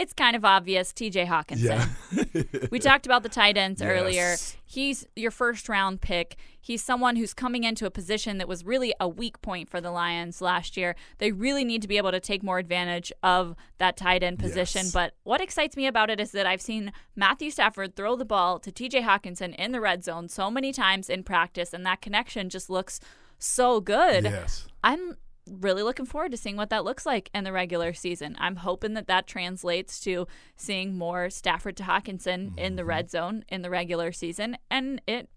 it's 0.00 0.14
kind 0.14 0.34
of 0.34 0.46
obvious 0.46 0.94
TJ 0.94 1.26
Hockenson. 1.26 2.70
we 2.70 2.78
talked 2.78 3.04
about 3.04 3.22
the 3.22 3.28
tight 3.28 3.58
ends 3.58 3.82
earlier. 3.82 4.36
He's 4.64 5.06
your 5.14 5.30
first 5.30 5.68
round 5.68 6.00
pick. 6.00 6.36
He's 6.58 6.82
someone 6.82 7.16
who's 7.16 7.34
coming 7.34 7.64
into 7.64 7.84
a 7.84 7.90
position 7.90 8.38
that 8.38 8.48
was 8.48 8.64
really 8.64 8.94
a 8.98 9.06
weak 9.06 9.42
point 9.42 9.68
for 9.68 9.78
the 9.78 9.90
Lions 9.90 10.40
last 10.40 10.74
year. 10.78 10.96
They 11.18 11.32
really 11.32 11.64
need 11.64 11.82
to 11.82 11.88
be 11.88 11.98
able 11.98 12.12
to 12.12 12.20
take 12.20 12.42
more 12.42 12.58
advantage 12.58 13.12
of 13.22 13.54
that 13.76 13.98
tight 13.98 14.22
end 14.22 14.38
position. 14.38 14.84
Yes. 14.84 14.92
But 14.92 15.12
what 15.24 15.42
excites 15.42 15.76
me 15.76 15.86
about 15.86 16.08
it 16.08 16.18
is 16.18 16.32
that 16.32 16.46
I've 16.46 16.62
seen 16.62 16.92
Matthew 17.14 17.50
Stafford 17.50 17.94
throw 17.94 18.16
the 18.16 18.24
ball 18.24 18.58
to 18.60 18.72
TJ 18.72 19.02
Hockenson 19.02 19.54
in 19.56 19.72
the 19.72 19.82
red 19.82 20.02
zone 20.02 20.30
so 20.30 20.50
many 20.50 20.72
times 20.72 21.10
in 21.10 21.24
practice, 21.24 21.74
and 21.74 21.84
that 21.84 22.00
connection 22.00 22.48
just 22.48 22.70
looks 22.70 23.00
so 23.38 23.82
good. 23.82 24.24
Yes. 24.24 24.66
I'm 24.82 25.18
really 25.46 25.82
looking 25.82 26.06
forward 26.06 26.30
to 26.30 26.36
seeing 26.36 26.56
what 26.56 26.70
that 26.70 26.84
looks 26.84 27.06
like 27.06 27.30
in 27.34 27.44
the 27.44 27.52
regular 27.52 27.92
season. 27.92 28.36
I'm 28.38 28.56
hoping 28.56 28.94
that 28.94 29.06
that 29.08 29.26
translates 29.26 30.00
to 30.00 30.26
seeing 30.56 30.96
more 30.96 31.30
Stafford 31.30 31.76
to 31.78 31.84
Hockenson 31.84 32.58
in 32.58 32.76
the 32.76 32.82
mm-hmm. 32.82 32.88
red 32.88 33.10
zone 33.10 33.44
in 33.48 33.62
the 33.62 33.70
regular 33.70 34.12
season, 34.12 34.56
and 34.70 35.00
it 35.06 35.28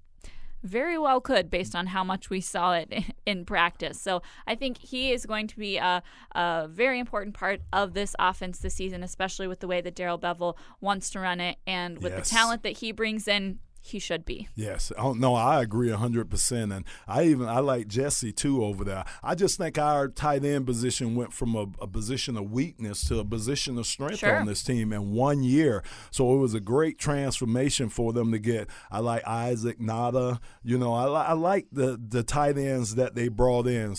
very 0.63 0.97
well 0.97 1.19
could 1.19 1.49
based 1.49 1.75
on 1.75 1.87
how 1.87 2.03
much 2.03 2.29
we 2.29 2.39
saw 2.39 2.73
it 2.73 2.91
in 3.25 3.45
practice. 3.45 4.01
So 4.01 4.21
I 4.47 4.55
think 4.55 4.77
he 4.77 5.11
is 5.11 5.25
going 5.25 5.47
to 5.47 5.57
be 5.57 5.77
a, 5.77 6.01
a 6.33 6.67
very 6.69 6.99
important 6.99 7.35
part 7.35 7.61
of 7.73 7.93
this 7.93 8.15
offense 8.17 8.59
this 8.59 8.73
season, 8.73 9.03
especially 9.03 9.47
with 9.47 9.59
the 9.59 9.67
way 9.67 9.81
that 9.81 9.95
Darrell 9.95 10.17
Bevell 10.17 10.55
wants 10.79 11.09
to 11.11 11.19
run 11.19 11.39
it 11.39 11.57
and 11.67 12.01
with 12.01 12.13
Yes. 12.13 12.29
the 12.29 12.35
talent 12.35 12.63
that 12.63 12.77
he 12.77 12.91
brings 12.91 13.27
in. 13.27 13.59
He 13.85 13.99
should 13.99 14.23
be. 14.23 14.47
Yes. 14.55 14.93
Oh, 14.97 15.11
no, 15.11 15.35
I 15.35 15.61
agree 15.61 15.89
100%. 15.89 16.73
And 16.75 16.85
I 17.05 17.25
even, 17.25 17.49
I 17.49 17.59
like 17.59 17.87
Jesse 17.89 18.31
too 18.31 18.63
over 18.63 18.85
there. 18.85 19.03
I 19.21 19.35
just 19.35 19.57
think 19.57 19.77
our 19.77 20.07
tight 20.07 20.45
end 20.45 20.65
position 20.65 21.15
went 21.15 21.33
from 21.33 21.53
a, 21.53 21.65
a 21.81 21.87
position 21.87 22.37
of 22.37 22.49
weakness 22.49 23.05
to 23.09 23.19
a 23.19 23.25
position 23.25 23.77
of 23.77 23.85
strength 23.85 24.19
Sure. 24.19 24.37
on 24.37 24.45
this 24.45 24.63
team 24.63 24.93
in 24.93 25.11
one 25.11 25.43
year. 25.43 25.83
So 26.11 26.33
it 26.33 26.37
was 26.37 26.53
a 26.53 26.61
great 26.61 26.97
transformation 26.97 27.89
for 27.89 28.13
them 28.13 28.31
to 28.31 28.39
get. 28.39 28.69
I 28.89 28.99
like 28.99 29.27
Isaac 29.27 29.79
Nauta. 29.79 30.39
You 30.63 30.77
know, 30.77 30.93
I, 30.93 31.05
I 31.07 31.33
like 31.33 31.67
the, 31.73 31.99
the 32.07 32.23
tight 32.23 32.57
ends 32.57 32.95
that 32.95 33.15
they 33.15 33.27
brought 33.27 33.67
in. 33.67 33.95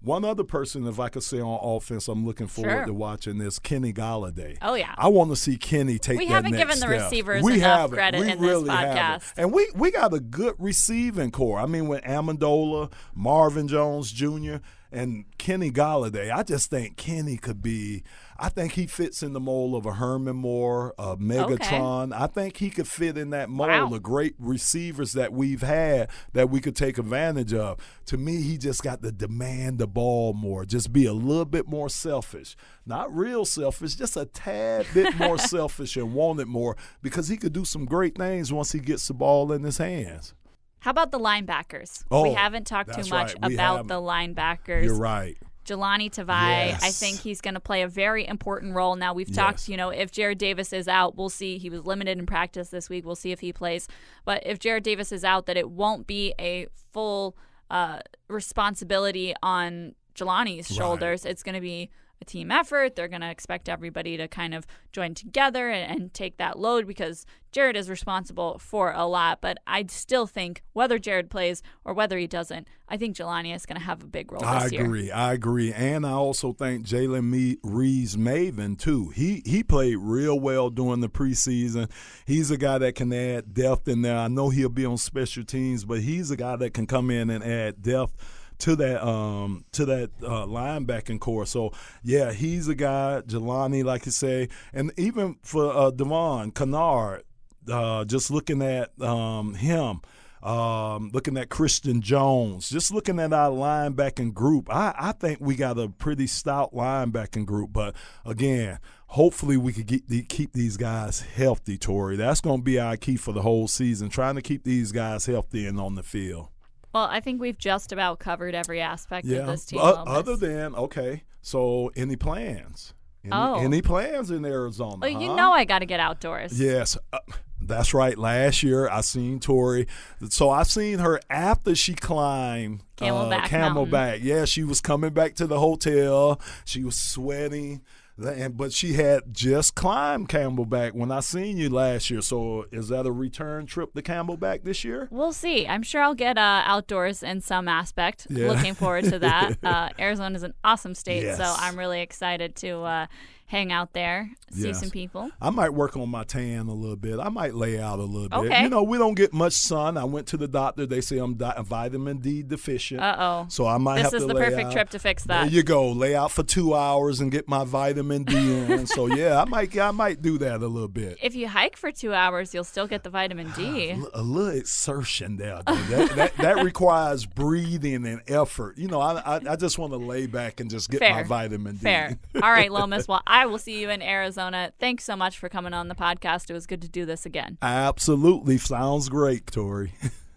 One 0.00 0.24
other 0.24 0.44
person, 0.44 0.86
if 0.86 1.00
I 1.00 1.08
could 1.08 1.24
say 1.24 1.40
on 1.40 1.58
offense, 1.60 2.06
I'm 2.06 2.24
looking 2.24 2.46
forward 2.46 2.70
Sure. 2.70 2.86
to 2.86 2.92
watching 2.94 3.38
this 3.38 3.58
Kenny 3.58 3.92
Golladay. 3.92 4.56
Oh, 4.62 4.74
yeah. 4.74 4.94
I 4.96 5.08
want 5.08 5.30
to 5.30 5.36
see 5.36 5.56
Kenny 5.56 5.98
take 5.98 6.18
We 6.18 6.26
that 6.26 6.34
haven't 6.34 6.52
given 6.52 6.68
the 6.78 6.86
step. 6.86 6.90
receivers 6.90 7.42
we 7.42 7.54
enough 7.54 7.80
haven't. 7.80 7.96
credit 7.96 8.20
we 8.20 8.30
in 8.30 8.40
this 8.40 8.48
really 8.48 8.70
haven't. 8.70 8.96
podcast. 8.96 9.32
And 9.36 9.52
we 9.52 9.68
we 9.74 9.90
got 9.90 10.14
a 10.14 10.20
good 10.20 10.54
receiving 10.58 11.32
corps. 11.32 11.58
I 11.58 11.66
mean, 11.66 11.88
with 11.88 12.02
Amendola, 12.04 12.92
Marvin 13.14 13.66
Jones 13.66 14.12
Jr., 14.12 14.56
and 14.90 15.24
Kenny 15.36 15.70
Golladay, 15.70 16.32
I 16.34 16.42
just 16.44 16.70
think 16.70 16.96
Kenny 16.96 17.36
could 17.36 17.60
be. 17.60 18.04
I 18.40 18.48
think 18.50 18.74
he 18.74 18.86
fits 18.86 19.22
in 19.24 19.32
the 19.32 19.40
mold 19.40 19.74
of 19.74 19.84
a 19.84 19.94
Herman 19.94 20.36
Moore, 20.36 20.94
a 20.96 21.16
Megatron. 21.16 22.12
I 22.12 22.28
think 22.28 22.58
he 22.58 22.70
could 22.70 22.86
fit 22.86 23.18
in 23.18 23.30
that 23.30 23.50
mold 23.50 23.68
Wow. 23.70 23.92
of 23.92 24.02
great 24.02 24.34
receivers 24.38 25.12
that 25.14 25.32
we've 25.32 25.62
had 25.62 26.08
that 26.34 26.48
we 26.48 26.60
could 26.60 26.76
take 26.76 26.98
advantage 26.98 27.52
of. 27.52 27.78
To 28.06 28.16
me, 28.16 28.40
he 28.42 28.56
just 28.56 28.82
got 28.84 29.02
to 29.02 29.10
demand 29.10 29.78
the 29.78 29.88
ball 29.88 30.34
more, 30.34 30.64
just 30.64 30.92
be 30.92 31.04
a 31.04 31.12
little 31.12 31.44
bit 31.46 31.66
more 31.66 31.88
selfish. 31.88 32.56
Not 32.86 33.12
real 33.12 33.44
selfish, 33.44 33.96
just 33.96 34.16
a 34.16 34.26
tad 34.26 34.86
bit 34.94 35.16
more 35.18 35.36
selfish 35.38 35.96
and 35.96 36.14
want 36.14 36.38
it 36.38 36.46
more 36.46 36.76
because 37.02 37.26
he 37.26 37.36
could 37.36 37.52
do 37.52 37.64
some 37.64 37.86
great 37.86 38.16
things 38.16 38.52
once 38.52 38.70
he 38.70 38.78
gets 38.78 39.08
the 39.08 39.14
ball 39.14 39.50
in 39.52 39.64
his 39.64 39.78
hands. 39.78 40.34
How 40.80 40.92
about 40.92 41.10
the 41.10 41.18
linebackers? 41.18 42.04
Oh, 42.08 42.22
we 42.22 42.34
haven't 42.34 42.68
talked 42.68 42.94
too 42.94 43.10
much 43.10 43.34
right. 43.42 43.52
About 43.52 43.88
the 43.88 43.94
linebackers. 44.00 44.84
You're 44.84 44.94
right. 44.94 45.36
Jahlani 45.68 46.10
Tavai, 46.10 46.72
I 46.82 46.90
think 46.90 47.20
he's 47.20 47.40
going 47.40 47.54
to 47.54 47.60
play 47.60 47.82
a 47.82 47.88
very 47.88 48.26
important 48.26 48.74
role. 48.74 48.96
Now, 48.96 49.12
we've 49.14 49.32
talked, 49.32 49.60
Yes. 49.60 49.68
you 49.68 49.76
know, 49.76 49.90
if 49.90 50.10
Jarrad 50.10 50.38
Davis 50.38 50.72
is 50.72 50.88
out, 50.88 51.16
we'll 51.16 51.28
see. 51.28 51.58
He 51.58 51.68
was 51.70 51.84
limited 51.84 52.18
in 52.18 52.26
practice 52.26 52.70
this 52.70 52.88
week. 52.88 53.04
We'll 53.04 53.14
see 53.16 53.32
if 53.32 53.40
he 53.40 53.52
plays. 53.52 53.86
But 54.24 54.42
if 54.46 54.58
Jarrad 54.58 54.82
Davis 54.82 55.12
is 55.12 55.24
out, 55.24 55.46
that 55.46 55.56
it 55.56 55.70
won't 55.70 56.06
be 56.06 56.34
a 56.40 56.66
full 56.92 57.36
uh, 57.70 57.98
responsibility 58.28 59.34
on 59.42 59.94
Jahlani's 60.14 60.74
shoulders. 60.74 61.24
It's 61.24 61.42
going 61.42 61.54
to 61.54 61.60
be 61.60 61.90
a 62.20 62.24
team 62.24 62.50
effort. 62.50 62.96
They're 62.96 63.08
going 63.08 63.20
to 63.22 63.30
expect 63.30 63.68
everybody 63.68 64.16
to 64.16 64.28
kind 64.28 64.54
of 64.54 64.66
join 64.92 65.14
together 65.14 65.68
and, 65.68 65.90
and 65.90 66.14
take 66.14 66.36
that 66.38 66.58
load 66.58 66.86
because 66.86 67.24
Jarrad 67.52 67.76
is 67.76 67.88
responsible 67.88 68.58
for 68.58 68.92
a 68.92 69.06
lot. 69.06 69.40
But 69.40 69.58
I 69.66 69.84
still 69.88 70.26
think 70.26 70.62
whether 70.72 70.98
Jarrad 70.98 71.30
plays 71.30 71.62
or 71.84 71.94
whether 71.94 72.18
he 72.18 72.26
doesn't, 72.26 72.68
I 72.88 72.96
think 72.96 73.16
Jahlani 73.16 73.54
is 73.54 73.66
going 73.66 73.78
to 73.78 73.84
have 73.84 74.02
a 74.02 74.06
big 74.06 74.32
role 74.32 74.44
I 74.44 74.64
this 74.64 74.72
year. 74.72 74.84
agree. 74.84 75.10
I 75.10 75.32
agree, 75.32 75.72
and 75.72 76.06
I 76.06 76.12
also 76.12 76.52
think 76.52 76.86
Jalen 76.86 77.58
Reeves-Maybin 77.62 78.78
too. 78.78 79.10
He 79.10 79.42
he 79.44 79.62
played 79.62 79.96
real 79.98 80.38
well 80.38 80.70
during 80.70 81.00
the 81.00 81.08
preseason. 81.08 81.90
He's 82.26 82.50
a 82.50 82.56
guy 82.56 82.78
that 82.78 82.94
can 82.94 83.12
add 83.12 83.54
depth 83.54 83.88
in 83.88 84.02
there. 84.02 84.16
I 84.16 84.28
know 84.28 84.48
he'll 84.50 84.68
be 84.68 84.86
on 84.86 84.96
special 84.96 85.44
teams, 85.44 85.84
but 85.84 86.00
he's 86.00 86.30
a 86.30 86.36
guy 86.36 86.56
that 86.56 86.74
can 86.74 86.86
come 86.86 87.10
in 87.10 87.30
and 87.30 87.44
add 87.44 87.82
depth 87.82 88.14
to 88.58 88.76
that 88.76 89.06
um 89.06 89.64
to 89.72 89.84
that 89.86 90.10
uh, 90.22 90.46
linebacking 90.46 91.20
corps. 91.20 91.46
So 91.46 91.72
yeah, 92.02 92.32
he's 92.32 92.68
a 92.68 92.74
guy. 92.74 93.22
Jahlani, 93.26 93.84
like 93.84 94.06
you 94.06 94.12
say, 94.12 94.48
and 94.72 94.92
even 94.96 95.36
for 95.42 95.74
uh, 95.74 95.90
Devon 95.90 96.50
Kennard, 96.52 97.24
uh, 97.70 98.04
just 98.04 98.30
looking 98.30 98.62
at 98.62 99.00
um, 99.00 99.54
him 99.54 100.00
um, 100.42 101.10
looking 101.12 101.36
at 101.36 101.48
Christian 101.48 102.00
Jones, 102.00 102.68
just 102.68 102.92
looking 102.92 103.18
at 103.18 103.32
our 103.32 103.50
linebacking 103.50 104.34
group, 104.34 104.72
I, 104.72 104.94
I 104.96 105.12
think 105.12 105.40
we 105.40 105.56
got 105.56 105.78
a 105.78 105.88
pretty 105.88 106.26
stout 106.26 106.72
linebacking 106.72 107.46
group. 107.46 107.72
But 107.72 107.94
again, 108.24 108.78
hopefully 109.08 109.56
we 109.56 109.72
could 109.72 109.86
get 109.86 110.08
the, 110.08 110.22
keep 110.22 110.52
these 110.52 110.76
guys 110.76 111.20
healthy, 111.20 111.76
Tori. 111.76 112.16
That's 112.16 112.40
going 112.40 112.60
to 112.60 112.64
be 112.64 112.78
our 112.78 112.96
key 112.96 113.16
for 113.16 113.32
the 113.32 113.42
whole 113.42 113.68
season, 113.68 114.08
trying 114.08 114.36
to 114.36 114.42
keep 114.42 114.64
these 114.64 114.92
guys 114.92 115.26
healthy 115.26 115.66
and 115.66 115.80
on 115.80 115.96
the 115.96 116.02
field. 116.02 116.48
Well, 116.98 117.06
I 117.08 117.20
think 117.20 117.40
we've 117.40 117.56
just 117.56 117.92
about 117.92 118.18
covered 118.18 118.56
every 118.56 118.80
aspect 118.80 119.24
Yeah. 119.24 119.38
of 119.40 119.46
this 119.46 119.64
team. 119.66 119.78
Lomas. 119.78 120.02
other 120.08 120.34
than 120.36 120.74
okay, 120.74 121.22
so 121.40 121.92
any 121.94 122.16
plans? 122.16 122.92
Any, 123.24 123.32
Oh. 123.32 123.54
any 123.60 123.82
plans 123.82 124.32
in 124.32 124.44
Arizona? 124.44 124.96
well, 125.00 125.10
you 125.22 125.32
know 125.32 125.52
I 125.52 125.64
got 125.64 125.78
to 125.78 125.86
get 125.86 126.00
outdoors. 126.00 126.58
Yes, 126.60 126.98
uh, 127.12 127.18
that's 127.60 127.94
right. 127.94 128.18
Last 128.18 128.64
year 128.64 128.88
I 128.88 129.02
seen 129.02 129.38
Tori. 129.38 129.86
So 130.28 130.50
I 130.50 130.64
seen 130.64 130.98
her 130.98 131.20
after 131.30 131.76
she 131.76 131.94
climbed 131.94 132.82
uh, 133.00 133.04
Camelback 133.04 133.44
Camelback. 133.44 134.18
Yeah, 134.22 134.44
she 134.44 134.64
was 134.64 134.80
coming 134.80 135.10
back 135.10 135.36
to 135.36 135.46
the 135.46 135.60
hotel. 135.60 136.40
She 136.64 136.82
was 136.82 136.96
sweating. 136.96 137.82
And, 138.18 138.56
but 138.56 138.72
she 138.72 138.94
had 138.94 139.32
just 139.32 139.74
climbed 139.74 140.28
Camelback 140.28 140.92
when 140.92 141.12
I 141.12 141.20
seen 141.20 141.56
you 141.56 141.70
last 141.70 142.10
year. 142.10 142.20
So 142.20 142.66
is 142.72 142.88
that 142.88 143.06
a 143.06 143.12
return 143.12 143.66
trip 143.66 143.94
to 143.94 144.02
Camelback 144.02 144.64
this 144.64 144.84
year? 144.84 145.08
We'll 145.10 145.32
see. 145.32 145.66
I'm 145.66 145.82
sure 145.82 146.02
I'll 146.02 146.14
get 146.14 146.36
uh, 146.36 146.62
outdoors 146.64 147.22
in 147.22 147.40
some 147.40 147.68
aspect. 147.68 148.26
Yeah. 148.28 148.48
Looking 148.48 148.74
forward 148.74 149.04
to 149.04 149.18
that. 149.20 149.58
uh, 149.62 149.90
Arizona 149.98 150.34
is 150.34 150.42
an 150.42 150.54
awesome 150.64 150.94
state, 150.94 151.36
so 151.36 151.54
I'm 151.58 151.78
really 151.78 152.00
excited 152.00 152.56
to 152.56 152.80
uh, 152.80 153.06
hang 153.48 153.72
out 153.72 153.94
there, 153.94 154.30
see 154.52 154.68
Yes. 154.68 154.78
some 154.80 154.90
people. 154.90 155.30
I 155.40 155.48
might 155.50 155.72
work 155.72 155.96
on 155.96 156.08
my 156.10 156.22
tan 156.22 156.68
a 156.68 156.74
little 156.74 156.96
bit. 156.96 157.18
I 157.18 157.30
might 157.30 157.54
lay 157.54 157.80
out 157.80 157.98
a 157.98 158.02
little 158.04 158.28
bit. 158.28 158.36
Okay. 158.52 158.62
You 158.62 158.68
know, 158.68 158.82
we 158.82 158.98
don't 158.98 159.14
get 159.14 159.32
much 159.32 159.54
sun. 159.54 159.96
I 159.96 160.04
went 160.04 160.26
to 160.28 160.36
the 160.36 160.46
doctor. 160.46 160.84
They 160.86 161.00
say 161.00 161.16
I'm 161.18 161.34
di- 161.34 161.54
vitamin 161.62 162.18
D 162.18 162.42
deficient. 162.42 163.00
Uh 163.00 163.16
oh. 163.18 163.46
So 163.48 163.66
I 163.66 163.78
might 163.78 164.02
This 164.02 164.12
have 164.12 164.20
is 164.22 164.26
the 164.26 164.34
perfect 164.34 164.66
out. 164.68 164.72
trip 164.72 164.90
to 164.90 164.98
fix 164.98 165.24
that. 165.24 165.44
There 165.46 165.50
you 165.54 165.62
go. 165.62 165.90
Lay 165.90 166.14
out 166.14 166.30
for 166.30 166.42
two 166.42 166.74
hours 166.74 167.20
and 167.20 167.32
get 167.32 167.48
my 167.48 167.64
vitamin 167.64 168.24
D 168.24 168.36
in. 168.36 168.86
so 168.86 169.06
yeah, 169.14 169.40
I 169.40 169.44
might 169.46 169.76
I 169.78 169.90
might 169.92 170.20
do 170.22 170.36
that 170.38 170.60
a 170.62 170.66
little 170.68 170.86
bit. 170.86 171.16
If 171.22 171.34
you 171.34 171.48
hike 171.48 171.76
for 171.76 171.90
two 171.90 172.12
hours, 172.12 172.52
you'll 172.52 172.64
still 172.64 172.86
get 172.86 173.02
the 173.02 173.10
vitamin 173.10 173.50
D. 173.56 173.90
a 174.12 174.22
little 174.22 174.48
exertion 174.56 175.36
there. 175.38 175.62
That, 175.66 176.10
that, 176.16 176.36
that 176.36 176.64
requires 176.64 177.24
breathing 177.26 178.06
and 178.06 178.20
effort. 178.28 178.76
You 178.76 178.88
know, 178.88 179.00
I, 179.00 179.14
I, 179.20 179.40
I 179.52 179.56
just 179.56 179.78
want 179.78 179.92
to 179.94 179.96
lay 179.98 180.26
back 180.26 180.60
and 180.60 180.68
just 180.70 180.90
get 180.90 181.00
my 181.00 181.22
vitamin 181.22 181.76
D. 181.76 181.80
Fair. 181.80 182.18
All 182.36 182.50
right, 182.52 182.70
Lomas. 182.78 183.08
Well, 183.08 183.22
I 183.38 183.46
will 183.46 183.58
see 183.58 183.80
you 183.80 183.88
in 183.88 184.02
Arizona. 184.02 184.72
Thanks 184.80 185.04
so 185.04 185.14
much 185.14 185.38
for 185.38 185.48
coming 185.48 185.72
on 185.72 185.86
the 185.86 185.94
podcast. 185.94 186.50
It 186.50 186.54
was 186.54 186.66
good 186.66 186.82
to 186.82 186.88
do 186.88 187.06
this 187.06 187.24
again. 187.24 187.56
Absolutely. 187.62 188.58
Sounds 188.58 189.08
great, 189.08 189.46
Tori. 189.46 189.92